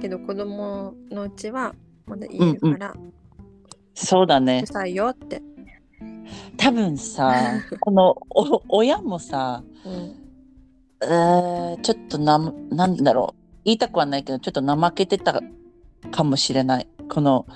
[0.01, 1.75] けど子供のうちは
[2.07, 2.95] まだ言えるから、
[3.95, 4.63] そうだね。
[4.63, 5.43] 臭いよって、
[6.57, 7.35] 多分さ
[7.81, 9.93] このお親もさうん、
[11.03, 12.39] えーちょっとな
[12.71, 13.43] なんだろう。
[13.65, 15.43] 言いたくはないけどちょっと怠けてた
[16.11, 16.89] かもしれない。
[17.09, 17.47] この、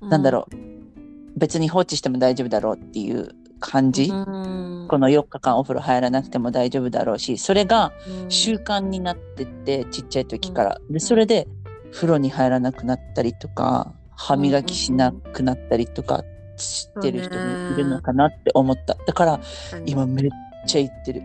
[0.00, 1.38] なんだろう。
[1.38, 7.92] 別に放置しても大丈夫だろうっていう感じ、うん、この4日間お風呂入らなくても大丈夫だろうしそれが
[8.24, 8.30] うん。
[8.30, 11.46] 習慣になってってちっちゃい時から、でそれで
[11.92, 16.24] 風呂に入らなくなったりとか歯磨きしなくなったりとか
[16.56, 18.94] してる人もいるのかなって思った。
[18.94, 19.40] だから
[19.86, 20.28] 今めっ
[20.66, 21.22] ちゃ言ってる。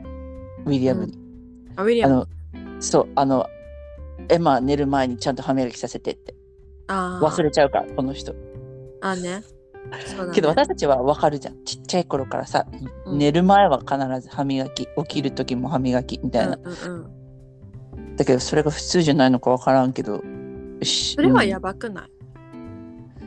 [0.65, 1.13] ウィリアムに、
[1.75, 2.27] あウィリアム。
[2.79, 3.47] そうあの
[4.29, 6.35] エマ寝る前にちゃんと歯磨きさせてって。
[6.87, 8.33] 忘れちゃうからこの人。
[9.01, 9.43] あね
[9.85, 9.97] ね
[10.33, 11.63] けど私たちはわかるじゃん。
[11.63, 12.65] ちっちゃい頃からさ、
[13.05, 13.17] うん。
[13.17, 17.05] 寝る前は必ず歯磨き起きる時も歯磨きみたいな、うんうん
[17.95, 20.21] うん、だけどそれが普通じゃないのかわからんけどよ
[20.83, 22.09] しそれはうんやばくない、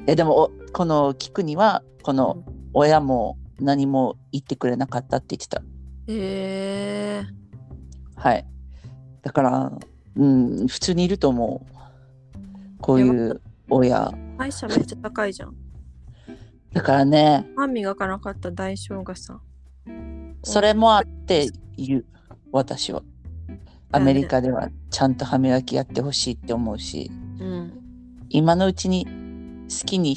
[0.06, 2.42] えでもおこの聞くにはこの
[2.74, 5.62] 親も何も言ってくれなかったって言ってた。
[6.09, 7.24] え
[8.16, 8.46] はい。
[9.22, 9.72] だから
[10.16, 11.78] うん普通にいると思う。
[12.80, 14.06] こういう親。
[14.06, 15.54] ー、歯医者めっちゃ高いじゃん
[16.73, 17.47] だからね。
[17.57, 19.41] 歯磨かなかった代償がさ
[20.43, 22.05] それもあって言う
[22.53, 23.03] 私は。
[23.91, 27.11] アメリカではちゃんと歯磨きやってほしいって思うし。
[27.41, 27.73] うん。
[28.29, 29.07] 今のうちに
[29.71, 30.14] 好きに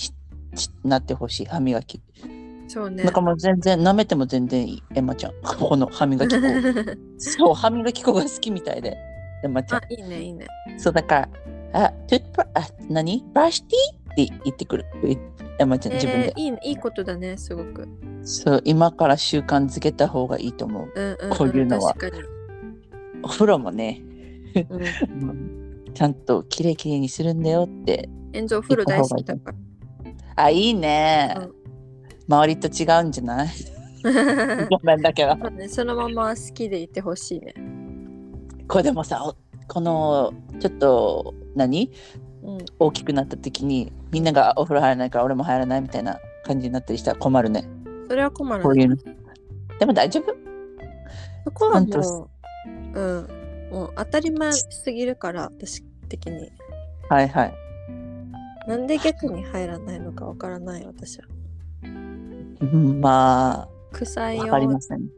[0.83, 2.01] なってほしい歯磨き。
[2.67, 3.03] そうね。
[3.03, 5.31] なんかもう全然舐めても全然いいエマちゃん。
[5.41, 6.47] こ この歯磨き粉。
[7.17, 8.97] そう歯磨き粉が好きみたいで
[9.43, 9.83] エマちゃん。
[9.83, 10.47] あいいねいいね。
[10.77, 11.27] そうだか
[11.71, 13.23] らあトゥップあ何？
[13.33, 14.27] ブラッシュティ？
[14.27, 14.85] ーって言ってくる。
[15.05, 15.15] エ
[15.65, 16.27] マちゃん自分で。
[16.27, 16.59] えー、いいね。
[16.63, 17.87] いいことだねすごく。
[18.23, 20.91] そう今から習慣づけた方がいいと思う。
[20.93, 21.95] うんうん、うん、こういうのは。
[23.23, 24.01] お風呂もね。
[24.69, 28.09] うん、 ちゃんときれいきれいにするんだよって。
[28.33, 29.53] エンゾお風呂大好きだか
[30.35, 31.51] あいいね、うん
[32.27, 33.47] 周りと違うんじゃない？
[34.03, 35.35] らごめんだけど。
[35.35, 37.53] ねそのまま好きでいてほしいね。
[38.69, 39.35] これでもさお
[39.67, 41.87] このちょっと何？
[41.87, 42.30] うん
[42.79, 47.13] 大きくなった時にみんながお風呂入らないから俺も入らないみたいな感じになったりした。
[47.13, 47.67] ら困るね。
[48.09, 48.97] それは困るこういうの。
[49.79, 50.33] でも大丈夫。
[51.45, 52.29] そこはも
[52.93, 53.27] ううん。
[53.71, 56.51] もう当たり前すぎるから私的に。
[57.09, 57.53] はいはい。
[58.67, 61.25] なんで逆に入らないのかわからない私は。
[61.83, 63.67] うんまあ。
[63.93, 65.09] 臭いよわかりません。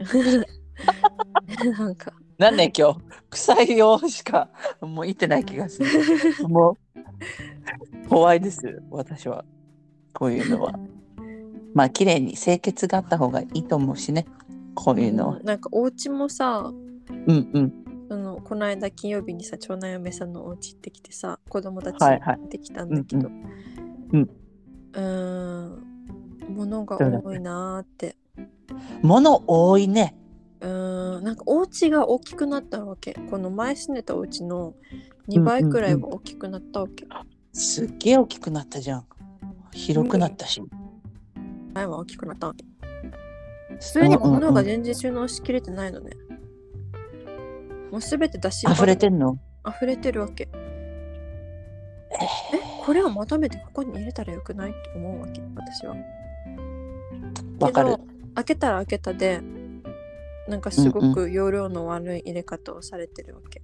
[1.78, 4.48] なんかなんで今日臭いよしか
[4.80, 6.48] もう言ってない気がする。
[6.48, 6.78] も
[8.06, 8.82] う怖いです。
[8.90, 9.44] 私は。
[10.14, 10.72] こういうのは。
[11.74, 14.24] まあ綺麗に清潔があった方がいいと思うしね。
[14.74, 15.36] こういうのは。
[15.36, 16.72] うんなんかお家もさ
[17.26, 17.74] うんうん。
[18.08, 23.28] そのこの間金曜日にさ長男嫁さんのお家行ってきてさ子供たち行ってきたんだけど。
[23.28, 24.30] うん
[24.94, 25.74] うん。
[26.48, 26.54] ん。
[26.56, 28.16] 物が多いなーって。
[29.02, 30.16] 物多いね
[30.60, 34.74] うーんなんかお家が大きくなったわけこの前住んでたお家の
[35.28, 37.06] 2倍くらいは大きくなったわけ、
[37.52, 39.06] すっげえ大きくなったじゃん。
[39.72, 40.60] 広くなったし。
[41.72, 42.64] 前は大きくなったわけ。
[43.76, 46.10] 普通に物が全然収納しきれてないのね。
[47.92, 49.38] もうすべて出し溢れてんの？
[49.66, 50.48] 溢れてるわけ。
[52.12, 54.70] えこれをまとめてここに入れたらよくない？
[54.70, 55.94] って思うわけ私は。
[57.60, 57.96] わかる。
[58.34, 59.40] 開けたら開けたで
[60.48, 63.62] なんかすごく容量の悪い入れ方をされてるわけ。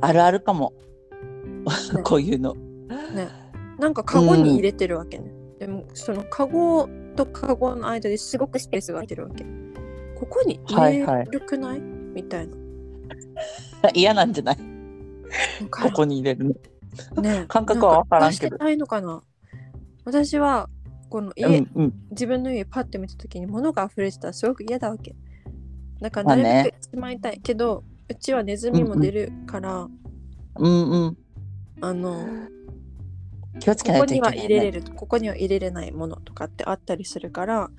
[0.00, 0.72] あるあるかも。
[1.94, 2.54] ね、こういうの。
[2.54, 3.28] ね。
[3.78, 5.30] なんかカゴに入れてるわけね。
[5.30, 9.44] うん、でもそのカゴとカゴの間ですごくスペースが空いてるわけ。
[10.14, 12.56] ここに入れるくない、はいはい、みたいな。
[13.94, 14.56] 嫌なんじゃない？
[15.70, 16.44] ここに入れる
[17.16, 17.22] の。
[17.22, 18.56] ね、感覚は分からんけど。
[18.56, 19.22] ないのかな？
[20.04, 20.68] 私は
[21.14, 25.14] この家、うんうん、自分の家パッて見た時に物が溢れてたらすごく嫌だわけ。
[26.00, 29.88] だからなるべくしまいたいけど、うちはネズミも出るから、
[30.56, 31.16] うんうん、
[31.80, 32.26] あの
[33.60, 37.70] 気をつけないといけない、ね、ここには入れれるここには入れれないものとかってあったりするから、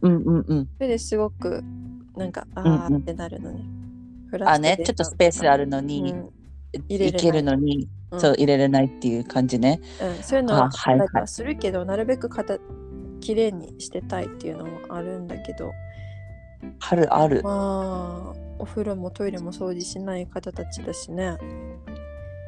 [0.00, 1.62] うんうんうん、それですごく
[2.16, 3.60] なんかあーってなるのね。
[3.60, 6.30] うんうん、あねちょっとスペースあるのに、うん、
[6.88, 9.80] 入れいけるのに、うん、そう入れれないっていう感じね。
[10.02, 12.58] うん、そういうのははいはい、するけど、なるべくかた
[13.20, 15.72] きれいにしてたいっていうのもあるんだけど。
[16.90, 17.42] あるある。
[17.42, 21.38] まあお風呂もトイレも掃除しない方たちだしね。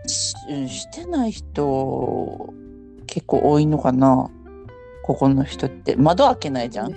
[0.06, 0.34] し
[0.68, 2.52] してない人
[3.06, 4.30] 結構多いのかな。
[5.04, 5.96] ここの人って。
[5.96, 6.94] 窓開けないじゃん。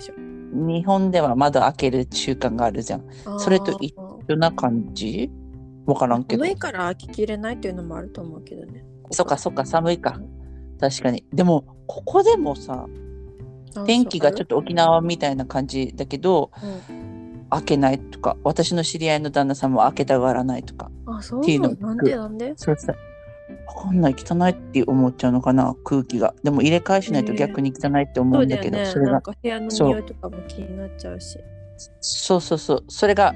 [0.52, 3.04] 日本では窓開ける習慣があるじゃん。
[3.38, 3.94] それと一
[4.28, 5.30] 緒な感じ？
[5.86, 6.44] わからんけど。
[6.44, 8.84] 寒いから開ききれないっていうのもあると思うけどね。
[9.10, 10.20] そっかそっか寒いか。
[10.80, 11.24] 確かに。
[11.32, 12.86] でもここでもさ
[13.86, 16.50] 天気がちょっと沖縄みたいな感じだけど、
[16.88, 20.90] うん、開けないとか私の知り合いの旦那さんも開けたがらないとか。
[21.06, 21.40] あそう。
[21.40, 22.52] っていうのなんでなんで？
[22.56, 22.96] そうそう。
[23.68, 26.34] わかんない汚いって思っちゃうのかな空気が。
[26.42, 29.20] でも入れ替えしないと逆に汚いって思うんだけど、それが。
[29.20, 31.38] 部屋の匂いとかも気になっちゃうし。
[32.00, 32.84] そうそうそう。
[32.88, 33.34] それが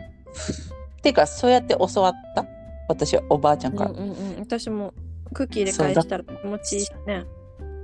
[1.01, 2.45] っていうかそうやって教わった？
[2.89, 4.93] 私はおばあちゃんから、うんうんうん、私も
[5.33, 7.25] 空気入れ替えしたら気持ちいいしね。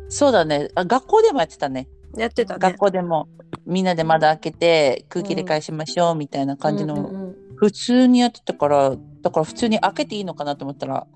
[0.08, 0.68] そうだね。
[0.74, 1.88] あ学校でもやってたね。
[2.16, 3.28] やってた、ね、学校でも
[3.64, 11.06] みんなで窓開けて空気入れ替えしましょうみたいな感じの、普通にやってたからだから普通に開けていいのかなと思ったら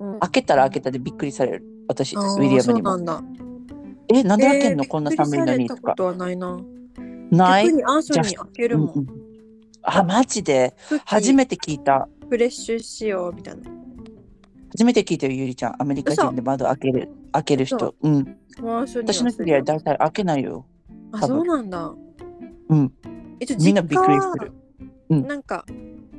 [0.00, 1.64] うん、開けたら開けたでびっくりされる。
[1.86, 2.98] 私ウィリアムにも。
[4.08, 5.90] えなんで開けんの、えー、こんな寒いのにとか。
[5.90, 6.58] ことはないな。
[7.30, 7.66] ない？
[7.66, 8.88] 逆にアンソニー開けるもん。
[8.88, 9.06] うんうん、
[9.82, 10.74] あマジで？
[11.04, 12.08] 初めて聞いた。
[12.28, 13.70] フレッシュ仕様みたいな。
[14.72, 17.94] 初めて聞いたよゆりちゃんアメリカ人で窓開ける開ける人。
[18.02, 18.36] うん。
[18.62, 20.66] 私の知り合い大体開けないよ。
[21.12, 21.92] あそうなんだ。
[22.68, 22.92] うん。
[23.58, 24.52] みんなびっくりする。
[25.08, 25.64] うん、なんか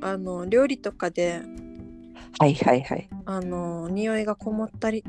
[0.01, 1.41] あの料理とかで
[2.39, 3.09] はいはいはい。
[3.26, 5.05] あの匂いがこもったり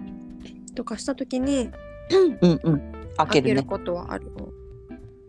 [0.76, 1.70] とかした時に
[2.40, 4.51] うんうん開けることはあるの？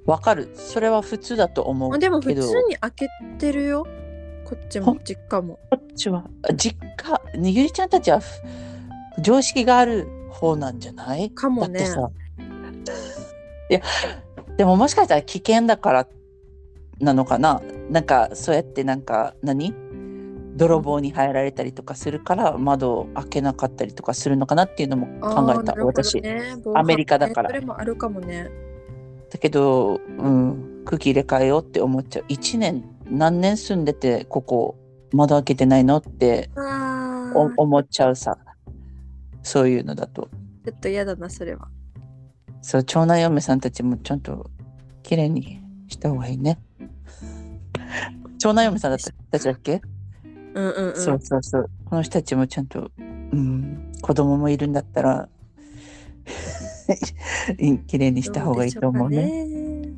[0.05, 0.51] わかる。
[0.55, 3.07] それは普通だと思うでも普通に開け
[3.39, 3.87] てるよ。
[4.45, 5.59] こっちも実家も。
[5.71, 6.25] こっちは。
[6.55, 8.19] 実家ねゆりちゃんたちは
[9.21, 11.29] 常識がある方なんじゃない？
[11.31, 11.87] かもね。
[13.69, 13.81] いや
[14.57, 16.07] でももしかしたら危険だから
[16.99, 17.61] なのかな？
[17.89, 19.73] なんかそうやってなんか何？
[20.55, 26.21] 泥棒に入られたりとかするから窓を開けなかったりとかするのかなっていうのも考えた、ね、私。
[26.75, 27.49] アメリカだから。
[27.49, 28.51] それもあるかもね
[29.33, 32.25] だけど、うん、空気入れ替えようって思っちゃう。
[32.29, 34.77] 1年何年住んでてここ
[35.11, 36.51] 窓開けてないのって
[37.35, 38.37] 思っちゃうさ。
[39.41, 40.29] そういうのだと。
[40.63, 41.67] ちょっと嫌だなそれは。
[42.61, 44.51] そう長男嫁さんたちもちゃんと
[45.01, 46.59] 綺麗にした方がいいね。
[48.37, 48.99] 長男嫁さんだっ
[49.31, 49.81] たちだっけ？
[50.53, 51.69] うんうんうん、そうそうそう。
[51.85, 53.01] この人たちもちゃんと、う
[53.35, 55.27] ん、子供もいるんだったら
[57.87, 59.45] 綺麗 にした方がいいと思うね。
[59.45, 59.97] う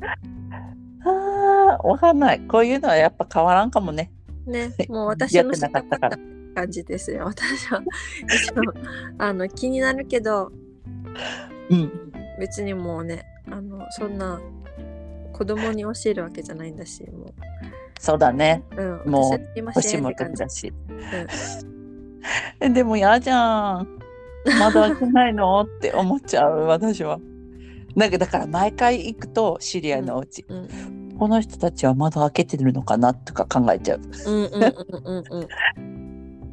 [1.04, 4.10] ああわかんないこういうのはやっぱ変わらんかもね。
[4.46, 6.18] ね もう私の知らなかった
[6.54, 7.82] 感じですよ私は
[9.18, 10.52] あの気になるけど、
[11.70, 14.40] うん、別にもうねあのそんな
[15.32, 17.34] 子供に教えるわけじゃないんだしもう。
[17.98, 18.62] そうだね。
[18.76, 20.72] うん、もう星も時だし。
[22.60, 23.95] うん、でも嫌じゃん。
[24.58, 25.60] まだ開けないの？
[25.62, 27.18] って思っちゃう私は。
[27.94, 30.60] なんかだから毎回行くと知り合いのうんう
[31.14, 34.00] ん、この人たちは窓開けてるのかなとか考えちゃう。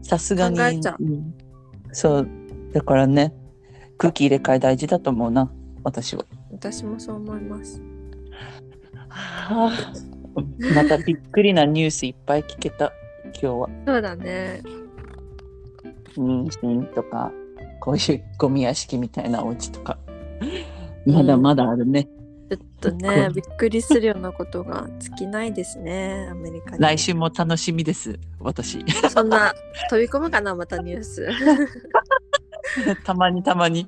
[0.02, 0.62] さすがに、う
[1.04, 1.34] ん、
[1.92, 2.30] そう
[2.74, 3.34] だからね
[3.98, 5.52] 空気入れ替え大事だと思うな
[5.84, 6.26] 私は。
[6.52, 7.82] 私もそう思います。
[9.10, 9.94] はあ
[10.76, 12.92] またびっくりなニュースいっぱい聞けた
[13.26, 13.70] 今日は。
[13.86, 14.62] そうだね。
[16.16, 17.32] 妊娠とか
[17.84, 19.98] こういうゴミ屋敷みたいなお家とか。
[21.06, 22.06] まだまだあるね。
[22.06, 26.82] ちょっとね、びっくりするようなことが尽きないですね、アメリカに。
[26.82, 28.86] 来週も楽しみです、私。
[29.10, 29.54] そんな
[29.90, 31.28] 飛び込むかな、またニュース。
[33.04, 33.86] たまにたまに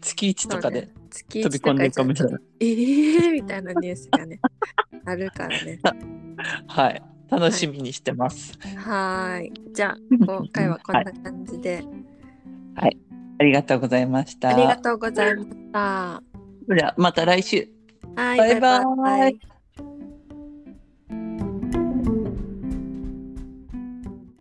[0.00, 2.40] 月一とかで月飛び込んでいくかもしれない。
[2.58, 4.40] えーみたいなニュースがね、
[5.06, 5.78] あるからね。
[6.66, 8.58] はい、楽しみにしてます。
[8.76, 9.52] はーい。
[9.72, 11.84] じゃあ、 今回はこんな感じで、
[13.40, 14.50] ありがとうございました。
[14.50, 16.22] ありがとうございました。
[16.66, 17.68] それではまた来週。
[18.14, 19.49] はい、バイバイバイバイ